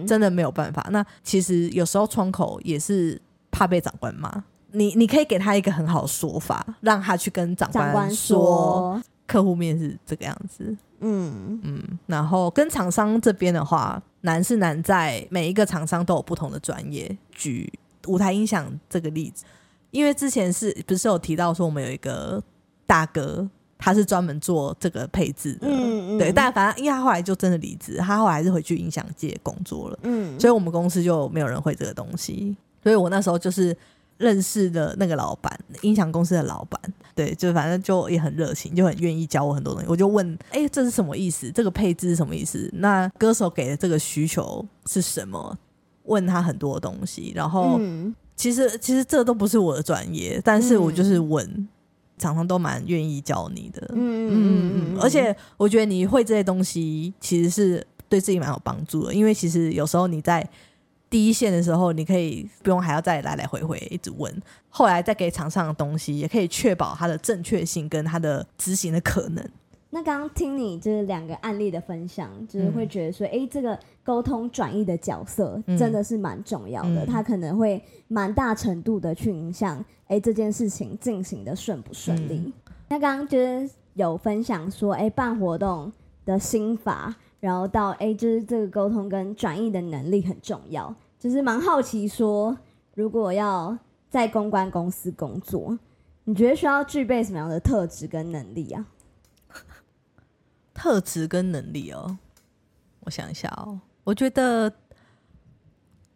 [0.07, 0.87] 真的没有办法。
[0.91, 4.45] 那其实有时候窗口也是怕被长官骂，
[4.77, 10.77] 你你可以给他一个很好的说法，让他去跟长长官说说，客户面是这个样子。
[11.01, 11.59] 嗯。
[11.65, 17.17] 嗯，然后跟厂商这边的话，难是难在每一个厂商都有不同的专业。
[17.31, 17.73] 举
[18.07, 19.45] 舞台音响这个例子，
[19.91, 22.43] 因为之前是不是有提到说我们有一个
[22.87, 23.49] 大哥，
[23.79, 26.19] 他是专门做这个配置的，嗯嗯。
[26.19, 33.77] 对，但反正因为他后来就真的离职，他后来还是回去音响界工作了，嗯，所以我们公司就没有人会这个东西，所以我那时候就是
[34.19, 36.81] 认识的那个老板，音响公司的老板，
[37.15, 39.89] 对，就反正就也很热情，就很愿意教我很多东西。
[39.89, 41.51] 我就问，哎、这是什么意思？
[41.51, 42.71] 这个配置是什么意思？
[42.75, 45.59] 那歌手给的这个需求是什么？
[46.05, 51.69] 问他很多东西，然后嗯其实其实这都不是我的专业，但是我就是问，
[52.17, 60.49] 厂商都蛮愿意教你的，嗯嗯嗯嗯，而且我觉得你会这些东西，其实是对自己蛮有帮助的，因为其实有时候你在
[61.09, 64.33] 第一线的时候，你可以不用还要再来来回回一直问，
[64.69, 69.49] 后来再给厂商的东西，也可以确保它的正确性跟它的执行的可能。
[69.91, 82.35] 那刚刚听你就是两个案例的分享，就是会觉得说，哎、这个沟通转译的角色嗯真的是蛮重要的，嗯它可能会蛮大程度的去影响，哎、这件事情进行的顺不顺利。
[82.35, 82.53] 嗯
[82.89, 85.91] 那刚刚就是有分享说，哎、办活动
[86.25, 92.59] 的心法，然后到哎、就是这个沟通跟转译的能力很重要，就是蛮好奇说，
[92.95, 93.79] 如果要
[94.11, 95.79] 在公关公司工作，
[96.25, 98.85] 你觉得需要具备什么样的特质跟能力啊？
[100.75, 102.19] 特质跟能力哦，
[103.03, 104.73] 我想一下哦，我觉得，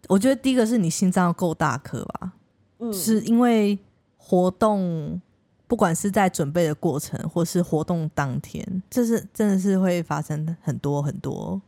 [0.08, 2.32] 我觉得第一个是你心脏要够大颗吧，
[2.80, 3.78] 嗯，是因为
[4.16, 5.22] 活动，
[5.70, 11.62] 不管是在准备的过程，或是活动当天，这是真的是会发生很多很多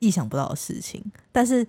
[0.00, 1.00] 意想不到的事情。
[1.30, 1.64] 但是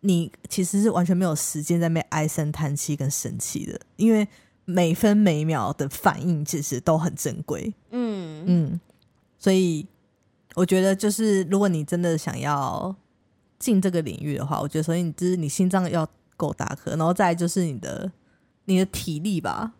[0.00, 4.26] 你其实是完全没有时间在那边唉声叹气跟生气的，因为
[4.64, 7.70] 每分每秒的反应其实都很珍贵。
[7.90, 8.80] 嗯嗯，
[9.38, 9.86] 所以
[10.54, 12.96] 我觉得就是如果你真的想要
[13.58, 16.08] 进这个领域的话，我觉得首先你就是你心脏要
[16.38, 18.10] 够大颗，然后再来就是你的
[18.64, 19.74] 你的体力吧，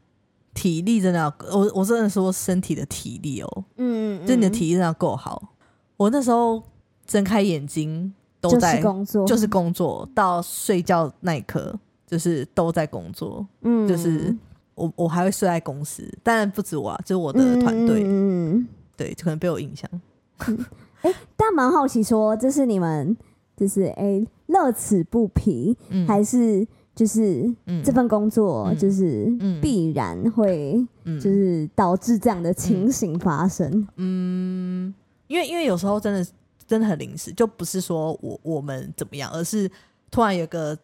[0.61, 5.55] 体力真的要我我真的说身体的体力哦，嗯，就你的体力真的要够好。
[5.97, 6.63] 我那时候
[7.07, 11.75] 睁开眼睛都就在是工作，就是工作，到睡觉那一刻
[12.07, 14.37] 就是都在工作，嗯，就是
[14.75, 19.89] 我我还会睡在公司，当然不止我、啊，就是我的团队，嗯对，就可能被我影响。
[21.39, 23.17] 但蛮好奇说，这是你们
[23.57, 26.07] 就是哎乐此不疲，嗯。
[26.07, 26.67] 还是
[27.01, 27.83] 就是嗯。
[27.83, 29.59] 这份工作嗯就是嗯。
[29.59, 31.19] 必然会嗯。
[31.19, 33.89] 就是导致这样的情形发生？
[33.97, 34.95] 嗯，
[35.29, 36.31] 因为因为有时候真的
[36.67, 39.71] 真的很临时，就不是说我我们怎么样，而是
[40.11, 40.77] 突然有个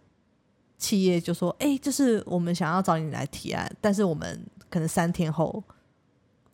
[0.78, 4.40] 企业就说，哎、就是我们想要找你来提案，但是我们
[4.70, 5.62] 可能三天后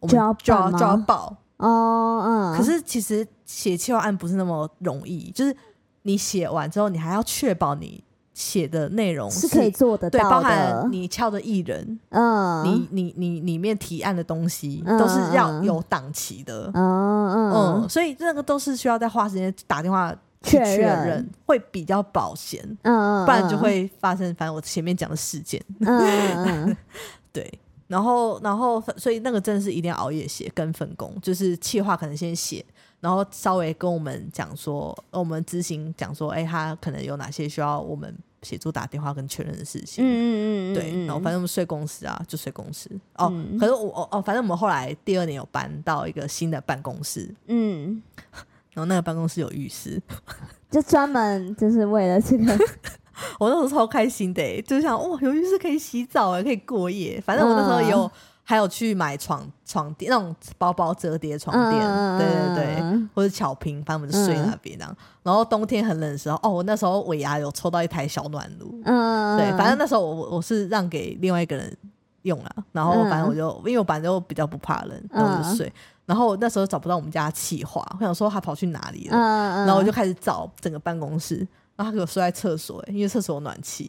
[0.00, 1.36] 我们就要就要就要报。
[1.58, 5.56] 哦，嗯，可是其实写企划案不是那么容易，就是
[6.02, 8.02] 你写完之后，你还要确保你
[8.35, 16.70] 写的内容是可以做得对，包含，你敲的艺人，嗯，你你你里面提案的东西嗯都是要嗯有档期的。
[16.72, 17.53] 嗯嗯，
[17.83, 20.12] 嗯所以这个都是需要再花时间打电话
[20.43, 25.62] 去确确认认，会比较保险，嗯，不然就会发生反正我前面讲的事件。
[25.80, 26.76] 嗯
[27.33, 27.53] 对，
[27.87, 32.64] 然后然后所以那个真的是一定要熬夜写跟分工，就是企划可能先写，
[33.03, 40.05] 然后稍微跟我们讲说，呃我们执行讲说，哎，他可能有哪些需要我们协助打电话跟确认的事情。
[40.05, 42.88] 嗯嗯嗯，对，然后反正我们睡公司啊，就睡公司。
[43.16, 43.28] 哦。
[43.32, 43.59] 嗯。
[43.59, 48.00] 可是我哦哦，反正我们后来第二年有搬到一个新的办公室，嗯，
[48.72, 50.00] 然后那个办公室有浴室，
[50.70, 52.57] 就专门就是为了这个，
[53.40, 57.20] 我那时候超开心的欸，就是想哇，有浴室可以洗澡哎，可以过夜。
[57.20, 58.11] 反正我那时候也有、
[58.45, 64.97] 还有去买床床垫那种包包折叠床垫，嗯对对对，或者巧平，反正我们就睡那边这样。
[65.22, 71.76] 然后冬天很冷的时候，哦，我那时候尾牙有抽到一台小暖炉，嗯，对，反正那时候我我我是让给另外一个人
[72.22, 75.72] 用了，然后反正我就、因为我本来就比较不怕冷，然后我就睡。
[76.05, 79.16] 然后我那时候找不到我们家的气化，我想说他跑去哪里了，
[79.64, 81.36] 然后我就开始找整个办公室，
[81.76, 83.88] 然后他给我睡在厕所、欸，因为厕所有暖气，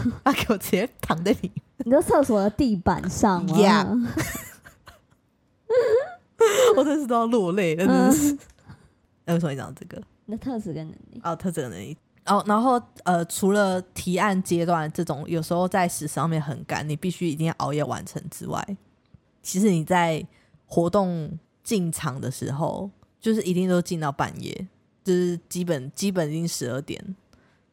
[0.24, 4.08] 他给我直接躺在里面，你说厕所的地板上吗 Yeah
[6.76, 8.38] 我真是都要落泪了，真的是。
[9.24, 10.02] 哎、为什么你讲这个？
[10.26, 11.96] 你的特质跟能力，哦，特征能力。
[12.26, 18.76] 哦，然后呃，除了提案阶段这种有时候在时上面很赶，你必须一定要熬夜完成之外，
[19.42, 20.26] 其实你在
[20.66, 24.66] 活动进场的时候，就是一定都进到半夜，
[25.02, 27.02] 就是基本基本已经十二点，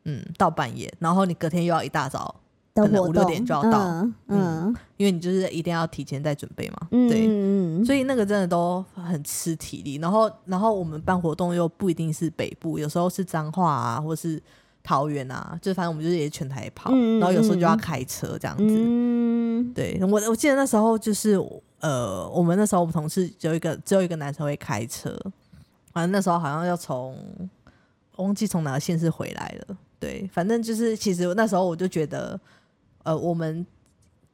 [0.04, 2.36] 嗯，到半夜，然后你隔天又要一大早，
[2.76, 7.28] 可能五六点就要到嗯嗯因为你就是一定要提前在准备嘛，嗯，对。
[7.28, 14.42] 嗯，所以那个真的都很吃体力，然后然后我们办活动又不一定是北部，有时候是彰化啊，或是
[14.84, 18.64] 桃园啊，就反正我们就是也全台跑，然后有时候就要嗯开车这样子。
[18.68, 21.40] 嗯对我我记得那时候就是
[21.80, 25.16] 呃，我们那时候我们同事只有一个只有一个男生会开车，
[25.92, 27.16] 反正那时候好像要从
[27.61, 27.61] 我
[28.22, 29.78] 忘记从哪个县市回来了。
[30.00, 32.40] 对，反正就是其实那时候我就觉得，
[33.04, 33.66] 呃，我们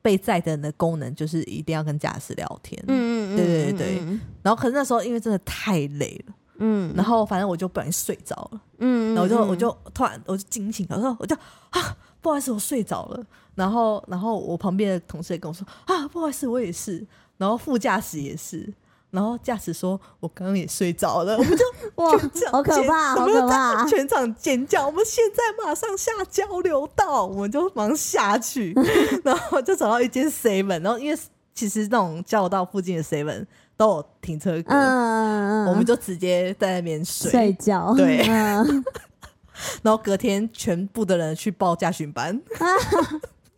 [0.01, 2.81] 被载的人的功能就是一定要跟驾驶聊天。
[2.87, 4.19] 嗯嗯，对对对。
[4.41, 11.35] 然后可是那时候因为真的太累了，嗯，然后反正我就不小心睡着了，嗯，然后我就我就突然我就惊醒了，我说我就
[11.71, 13.25] 啊不好意思我睡着了，
[13.55, 17.05] 然后然后我旁边的同事也跟我说啊不好意思我也是，
[17.37, 18.73] 然后副驾驶也是。
[19.11, 21.37] 然后驾驶说：“我刚刚也睡着了。
[21.37, 22.11] ”我们就哇，
[22.51, 24.85] 好可怕，好我们就可怕，全场尖叫。
[24.85, 28.73] 我们现在马上下交流道，我们就忙下去，
[29.23, 31.19] 然后就找到一间 seven，然后因为
[31.53, 33.45] 其实那种交流道附近的 seven
[33.75, 38.25] 都有停车格，嗯，我们就直接在那边睡，睡觉，对。
[38.27, 38.83] 嗯。
[39.81, 42.39] 然后隔天全部的人去报驾训班，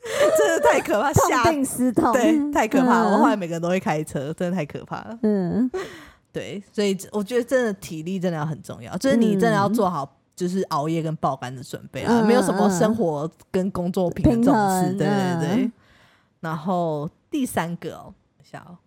[0.38, 3.10] 真的太可怕，吓痛定思痛，对，太可怕了。
[3.10, 5.20] 嗯我后来每个人都会开车，真的太可怕了。
[5.24, 5.70] 嗯
[6.32, 10.16] 对，所以我觉得真的体力真的要很重要，就是你真的要做好。
[10.36, 15.66] 就是熬夜跟爆肝的准备啊，嗯没有什么生活跟工作平衡这种事，对对对。
[15.66, 15.72] 嗯
[16.40, 18.78] 然后第三个哦，等一下哦，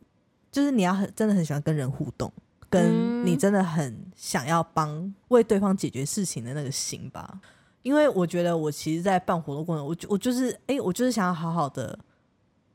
[0.50, 2.32] 就是你要很真的很喜欢跟人互动，
[2.70, 7.38] 跟嗯你真的很想要帮为对方解决事情的那个心吧。
[7.82, 11.98] 因为我觉得我其实，在办活动过程，我就我就是哎、我就是想要好好的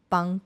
[0.09, 0.39] 帮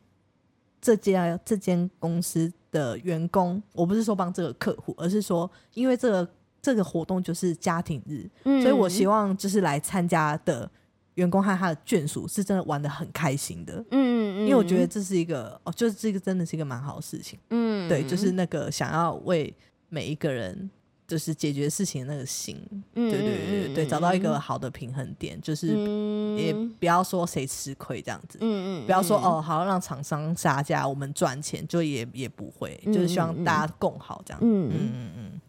[0.79, 6.29] 这家这间公司的员工，我不是说帮这个客户，而是说因为这个
[6.61, 10.69] 这个活动就是家庭日，嗯所以我希望就是来参加的
[11.15, 13.73] 员工和他的眷属是真的玩的很开心的。
[13.91, 19.53] 嗯嗯，因为我觉得这是一个哦，就是这个真的是一个蛮好的事情，嗯，对，就是那个想要为
[19.89, 20.69] 每一个人
[21.11, 22.55] 就是解决事情的那个心，
[22.95, 34.39] 嗯对对对对对，找到一个嗯好的平衡点，就是嗯也不要说谁吃亏这样子，嗯嗯，不要说嗯哦，好让厂商杀价，我们赚钱，就也也不会，嗯就是希望大家共好这样。
[34.41, 35.41] 嗯嗯嗯，嗯嗯，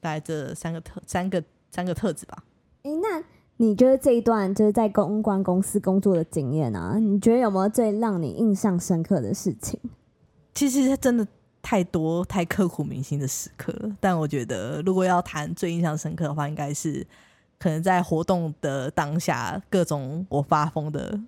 [0.00, 1.40] 大概这三个特三个
[1.70, 2.42] 三个特质吧。
[2.82, 3.22] 哎、那
[3.58, 9.78] 你觉得这一段就是在公关公司工作的经验啊，你觉得有没有最让你印象深刻的事情？
[10.52, 11.24] 其实真的
[11.66, 17.04] 太多太刻骨铭心的时刻了，但我觉得如果要谈最印象深刻的话，应该是
[17.58, 21.18] 可能在活动的当下各种我发疯的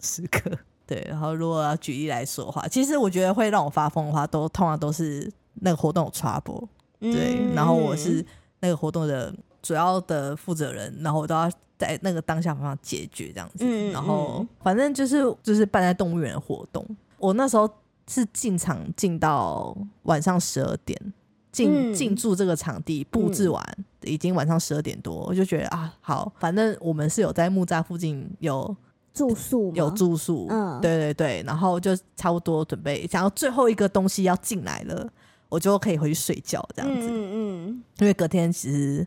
[0.00, 0.50] 时刻。
[0.88, 6.66] 对，然后如果要举例来说的话，其实我觉得会让我发疯的话，都通常都是那个活动有 trouble，
[6.98, 7.54] 对，嗯。
[7.54, 8.24] 然后我是
[8.60, 9.30] 那个活动的
[9.60, 14.48] 主要的负责人，然后我都要在那个当下马上解决这样子，嗯然后嗯。
[14.62, 16.82] 反正就是就是办在动物园的活动，
[17.18, 17.70] 我那时候
[18.12, 21.12] 是进场进到晚上十二点。
[21.50, 23.62] 进嗯进驻这个场地布置完，
[24.00, 28.74] 已经晚上十二点多，我就觉得啊，好，反正我们是有在木栅附近有
[29.12, 35.06] 住宿有住宿，嗯对对对，然后就差不多准备，想要最后一个东西要进来了，
[35.50, 37.06] 我就可以回去睡觉这样子。
[37.10, 39.06] 嗯嗯因为隔天其实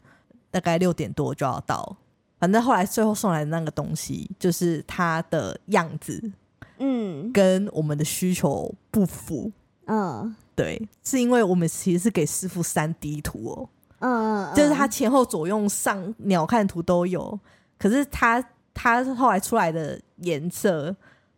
[0.51, 1.97] 大概六点多就要到，
[2.37, 6.31] 反正后来最后送来的那个东西，就是它的样子
[6.79, 7.31] 嗯。
[7.31, 9.51] 跟我们的需求不符。
[9.85, 10.35] 嗯。
[10.55, 13.69] 对，是因为我们其实是给师傅三 D 图哦，
[13.99, 17.37] 嗯嗯，就是他前后左右上鸟瞰图都有，
[17.77, 18.41] 可是他
[18.73, 20.95] 他后来出来的颜色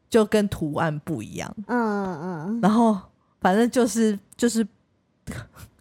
[0.07, 2.95] 就跟图案不一样，嗯嗯，然后
[3.41, 4.63] 反正就是就是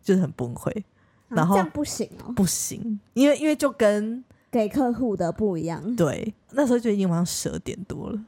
[0.03, 0.83] 就是很崩溃，啊
[1.29, 5.95] 然后这样不行哦，不行，因为因为就跟给客户的不一样。
[5.95, 8.19] 对那时候就已经晚上十二点多了，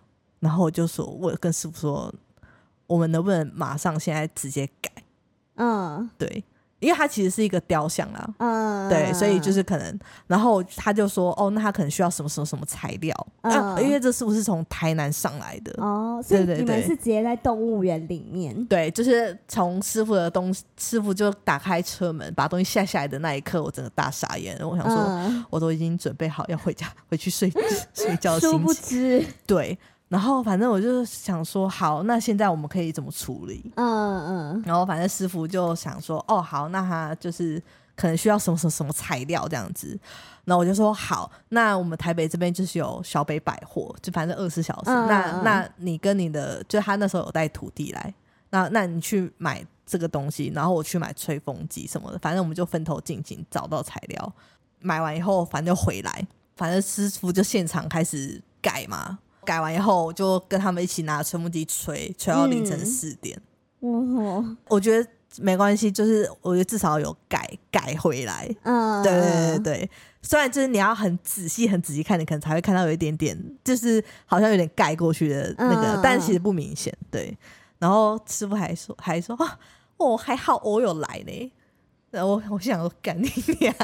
[0.40, 2.14] 然后我就说，我跟师傅说，
[2.86, 4.90] 我们能不能马上现在直接改？
[5.56, 6.44] 嗯对，
[6.78, 8.34] 因为它其实是一个雕像啦。
[8.38, 13.74] 嗯，对，所以就是可能，然后他就说，哦，那他可能需要什么什么什么材料啊？
[13.74, 18.64] 嗯因为这师傅是从台南上来的，哦，所以对对对你们是直接在动物园里面。
[18.66, 24.56] 对，就是从师傅的东西，师傅就打开车门，把东西下下来的那一刻，我真的大傻眼。
[24.60, 27.50] 我想说，嗯，我都已经准备好要回家回去睡
[27.92, 28.72] 睡觉的殊不。
[28.72, 29.76] 知，对，
[30.08, 33.70] 然后反正我就想说，好，那现在我们可以怎么处理？
[33.76, 37.62] 嗯嗯然后反正师傅就想说，哦，好，那他就是
[37.94, 39.98] 可能需要什么什么什么材料这样子。
[40.46, 44.90] 然后我就说好，那我们台北这边就是有小北百货，就反正二十四小时。
[44.90, 48.14] 嗯那嗯那你跟你的，就他那时候有带徒弟来，
[48.48, 54.32] 那那你去买这个东西，然后我去买吹风机什么的，反正我们就分头进行找到材料，
[54.80, 59.18] 买完以后反正就回来，反正师傅就现场开始改嘛。
[59.48, 63.40] 改完以后，我就跟他们一起拿吹风机吹，吹到凌晨嗯四点。
[63.80, 68.46] 哦，我觉得没关系，就是我觉得至少有改改回来。
[68.64, 69.90] 嗯，对对对对，
[70.20, 73.34] 虽然就是你要很仔细、很仔细看，你可能才会看到有一点点，
[73.64, 76.94] 就是好像有点盖过去的那个，嗯但其实不明显。
[77.10, 77.34] 对，
[77.78, 79.58] 然后师傅还说还说啊，
[79.96, 81.52] 哦还好我有来呢。
[82.10, 83.30] 然后我我想说干你
[83.60, 83.74] 娘！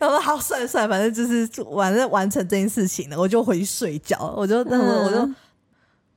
[0.00, 4.34] 然后说好算了算了，反正就是反正完成这件事情了，我就回去睡觉。
[4.36, 5.36] 我就那我我就嗯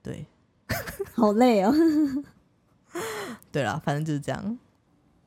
[0.03, 0.25] 对
[1.15, 1.73] 好累哦。
[3.51, 4.59] 对了，反正就是这样。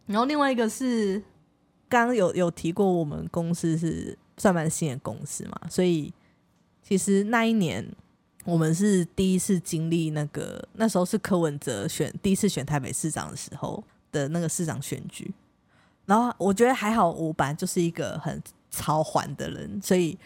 [0.07, 1.23] 然后另外一个是，
[1.89, 6.13] 刚刚有有提过，我们公司是算蛮新的公司嘛，所以
[6.83, 7.87] 其实那一年
[8.45, 15.33] 我们是第一次经历那个，那时候是柯文哲选第一次选台北市长的时候的那个市长选举。
[16.11, 20.19] 然后我觉得还好，我本来就是一个很超缓的人，所以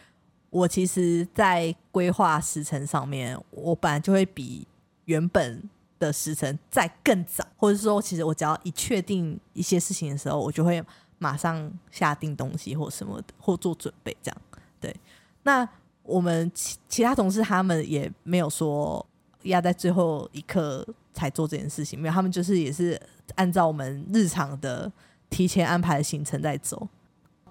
[0.48, 4.66] 我其实，在规划时程上面，我本来就会比
[5.04, 5.62] 原本
[5.98, 10.82] 的时辰再更早，或者说，其实我只要一确定一些事情的时候，我就会
[11.18, 14.40] 马上下定东西或什么的，或做准备这样。
[14.80, 14.96] 对，
[15.42, 15.68] 那
[16.02, 19.04] 我们其其他同事他们也没有说
[19.42, 20.82] 压在最后一刻
[21.12, 22.98] 才做这件事情，没有，他们就是也是
[23.34, 24.90] 按照我们日常的
[25.34, 26.86] 提前安排的行程再走。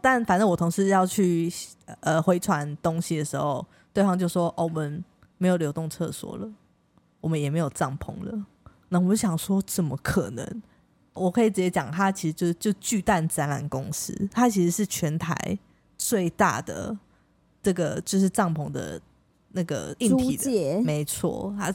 [0.02, 1.52] 但反正我同事要去
[2.00, 5.04] 呃回传东西的时候，对方就说：“哦，我们
[5.38, 6.50] 没有流动厕所了，
[7.20, 8.46] 我们也没有帐篷了。”
[8.88, 10.64] 那我就想说，怎么可能？
[11.14, 15.36] 我可以直接讲，它其实就是就巨蛋展览公司，它其实是全台
[15.98, 16.98] 最大的
[17.62, 19.00] 这个就是帐篷的
[19.50, 21.74] 那个硬体的，没错，它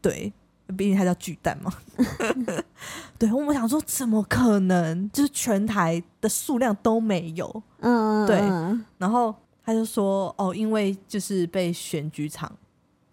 [0.00, 0.32] 对
[0.76, 1.72] 毕竟它叫巨蛋嘛。
[3.18, 5.10] 对，我们想说怎么可能？
[5.10, 7.62] 就是全台的数量都没有。
[7.80, 12.50] 嗯，对嗯然后他就说哦，因为就是被选举场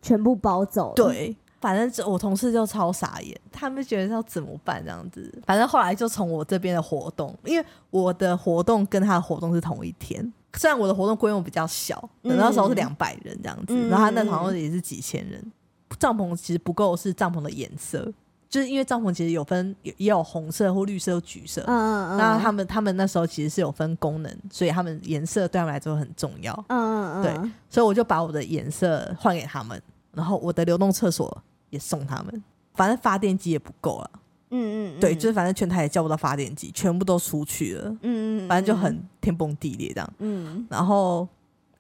[0.02, 0.96] 全部包走了。
[0.96, 5.42] 对，反正这我同事就超傻眼，他们觉得要怎么办这样子。
[5.46, 15.52] 反正后来就从我这边的活动，因为我的活动跟他的活动是同一天，虽然我的活动规模比较小，等那时候是两百人这样子，嗯然后他那好像也是几千人。
[16.00, 18.12] 帐篷其实不够，是帐篷的颜色，
[18.50, 21.64] 就是因为帐篷其实有分也也有红色或绿色、或橘色。
[21.68, 26.54] 嗯嗯嗯，那他们他们那时候其实是有分功能，所以他们颜色对他们来说很重要。
[26.68, 29.82] 嗯嗯嗯，对所以我就把我的颜色换给他们，
[30.14, 31.36] 然后我的流动厕所
[31.70, 32.44] 也送他们。
[32.76, 34.10] 反正发电机也不够了，
[34.50, 40.14] 嗯嗯，对，就是反正全台也叫不到发电机，全部都出去了，嗯嗯，反正就很天崩地裂这样。
[40.18, 41.28] 嗯然后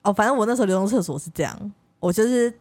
[0.03, 2.53] 哦，反正我那时候流动厕所是这样，我就是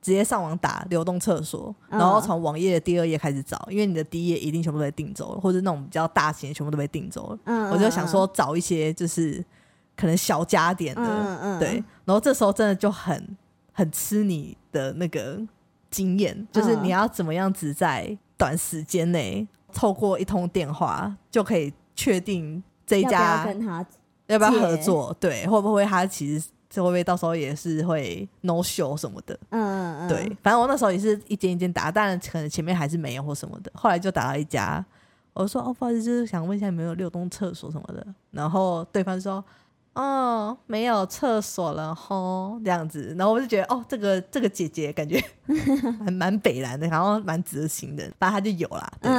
[0.00, 1.98] 直接上网打流动厕所，嗯。
[1.98, 7.38] 然后从网页的第二页开始找，因为你的第一页一定全部都被订走了，或者那种比较大型的全部都被订走了。
[7.44, 9.44] 嗯，我就想说找一些就是
[9.96, 13.36] 可能小加点的，嗯嗯对，然后这时候真的就很
[13.72, 15.40] 很吃你的那个
[15.90, 23.86] 经验，就是嗯你要怎么样子在短时间内透过一通电话就可以确定这一要不要家跟他
[24.28, 34.84] 要不要合作，对，会不会他其实会不会到时候也是会 no show 什么的，嗯嗯对，反正我那时候也是一间一间打，当然可能前面还是没有或什么的，后来就打到一家，
[35.32, 39.44] 我说哦，不好意思，就是想问一下有没有流动厕所什么的，然后对方说
[39.94, 45.20] 哦，没有厕所了吼，这样子，然后我就觉得哦，这个这个姐姐感觉
[46.04, 49.10] 还蛮北蓝的，然后蛮执行的，反正她就有啦，对。
[49.10, 49.14] 嗯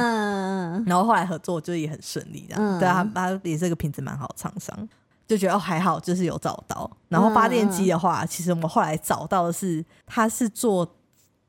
[0.74, 2.78] 嗯然后后来合作就也很顺利，这样，嗯。
[2.80, 4.88] 对啊，他他也是个品质蛮好的厂商，
[5.32, 6.90] 就觉得哦还好，就是有找到。
[7.08, 10.86] 然后发电机的话，其实我们后来找到的是，它是做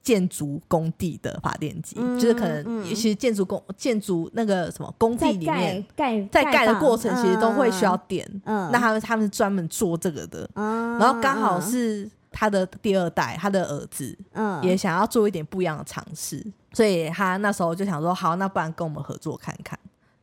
[0.01, 2.86] 建筑工地的发电机，嗯就是可能嗯。
[2.86, 14.63] 其实建筑工建筑那个什么工地在里面，盖盖在盖的房过程其实都会需要电，嗯，那他们他们是专门做这个的，嗯，然后刚好是他的第二代，他的儿子嗯。
[14.63, 19.77] 也想要做一点不一样的尝试，所以他那时候就想说，好，那不然跟我们合作看看，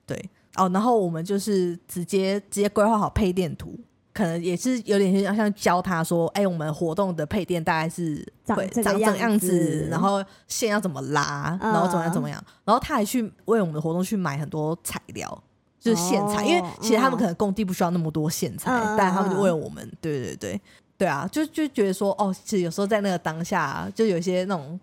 [0.07, 3.79] 对，哦，然后我们就是直接直接规划好配电图，
[4.13, 15.43] 可能也是有点像像教他说，哎、我们活动的配电大概是长会长这这个样子子，然后线要怎么拉，嗯然后怎么样怎么样，然后他还去为我们的活动去买很多材料。
[15.83, 20.61] 就是线材，哦因为其实他们嗯可能工地不需要那么多线材，但他们为了我们，对对对，
[20.99, 24.79] 对啊，就就觉得说，哦，其实有时候在那个当下，就有一些那种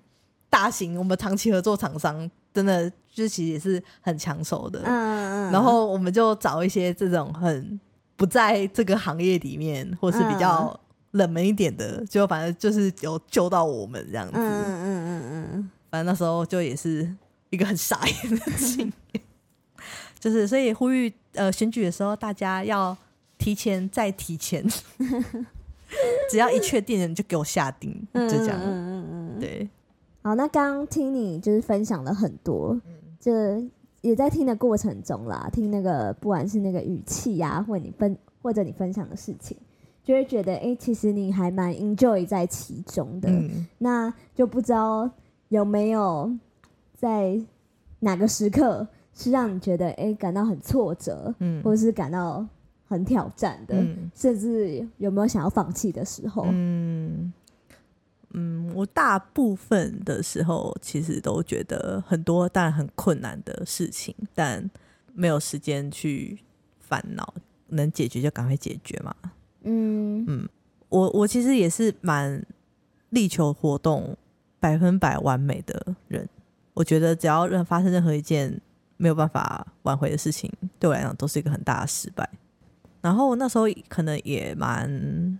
[0.49, 4.81] 大型我们长期合作厂商，真的就是其实也是很抢手的。
[4.85, 7.79] 嗯嗯，然后我们就找一些这种很
[8.15, 10.79] 不在这个行业里面，或是比嗯较
[11.11, 14.33] 冷门一点的，就反正就是有救到我们这样子。
[14.35, 17.09] 嗯嗯嗯嗯嗯反正那时候就也是
[17.49, 19.23] 一个很傻眼的经验，
[20.19, 22.95] 就是所以呼吁呃选举的时候，大家要
[23.37, 24.67] 提前再提前，
[26.29, 28.59] 只要一确定了你就给我下定，嗯，就这样。
[28.61, 29.39] 嗯嗯嗯嗯。
[29.39, 29.69] 对，
[30.27, 32.77] 好，那刚刚听你就是分享了很多，
[33.17, 33.63] 这
[34.01, 39.55] 也在听的过程中啦，听那个不管是那个语气呀、或你分或者你分享的事情，
[40.03, 43.29] 就会觉得哎、诶其实你还蛮 enjoy 在其中的。
[43.29, 45.09] 嗯，那就不知道
[45.47, 46.29] 有没有
[46.93, 47.39] 在
[48.01, 51.63] 哪个时刻是让你觉得哎、诶感到很挫折，嗯。
[51.63, 52.45] 或者是感到
[52.85, 54.11] 很挑战的，嗯。
[54.13, 56.45] 甚至有没有想要放弃的时候？
[56.49, 57.31] 嗯
[58.39, 64.69] 嗯，我大部分的时候其实都觉得很多当然很困难的事情，但
[65.13, 66.37] 没有时间去
[66.79, 67.33] 烦恼，
[67.69, 69.15] 能解决就赶快解决嘛。
[69.63, 70.47] 嗯
[70.89, 72.45] 我我其实也是蛮
[73.09, 74.15] 力求活动
[74.59, 76.29] 百分百完美的人。
[76.75, 78.61] 我觉得只要任发生任何一件
[78.97, 82.29] 没有办法挽回的事情，对我来讲都是一个很大的失败。
[83.01, 85.39] 然后那时候可能也蛮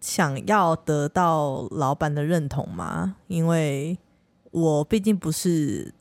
[0.00, 3.98] 想要得到老板的认同吗，因为
[4.50, 5.92] 我毕竟不是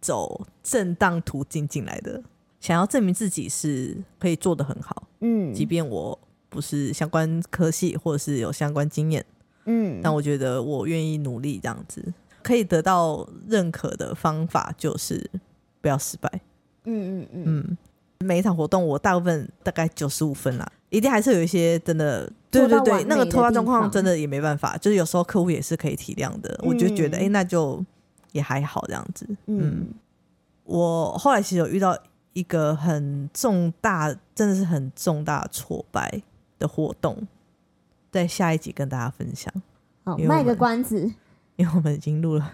[0.00, 2.22] 走正当途径进来的，
[2.60, 5.04] 想要证明自己是可以做得很好。
[5.20, 5.52] 嗯。
[5.54, 6.18] 即便我
[6.48, 9.24] 不是相关科系或者是有相关经验，
[9.64, 15.28] 嗯，但我觉得我愿意努力这样子，可以得到认可的方法就是
[15.80, 16.30] 不要失败。
[16.84, 17.44] 嗯嗯嗯。
[17.46, 17.78] 嗯，
[18.20, 27.84] 每一场活动我大部分大概九十五分啦，一定还是有一些真的，对对对，那个突发状况真的也没办法，就是有时候客户也是可以体谅的，我就觉得哎、那就
[28.32, 29.26] 也还好这样子。
[29.46, 29.88] 嗯嗯
[30.64, 31.96] 我后来其实有遇到
[32.32, 36.22] 一个很重大，真的是很重大挫败
[36.58, 37.26] 的活动，
[38.10, 39.52] 在下一集跟大家分享，
[40.04, 41.12] 好，卖个关子。
[41.56, 42.52] 因为我们已经录了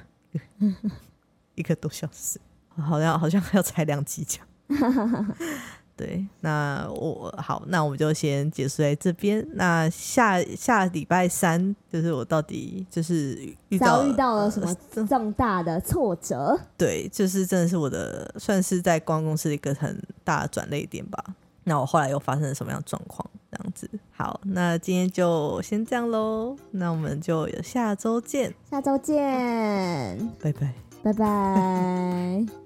[1.54, 2.40] 一个多小时，
[2.76, 4.46] 好像好像要踩两集讲。
[5.94, 9.46] 对，那我好，那我们就先结束在这边。
[9.52, 14.74] 那下下礼拜三，就是我到底就是遇到遇到了什么
[15.06, 16.58] 重大的挫折？
[16.76, 21.22] 对，就是真的是我的算是在光公司的一个很大的转捩点吧。
[21.64, 23.24] 那我后来又发生了什么样的状况？
[23.50, 26.56] 这样子，好，那今天就先这样喽。
[26.70, 32.61] 那我们就下周见，下周见，拜拜，拜拜。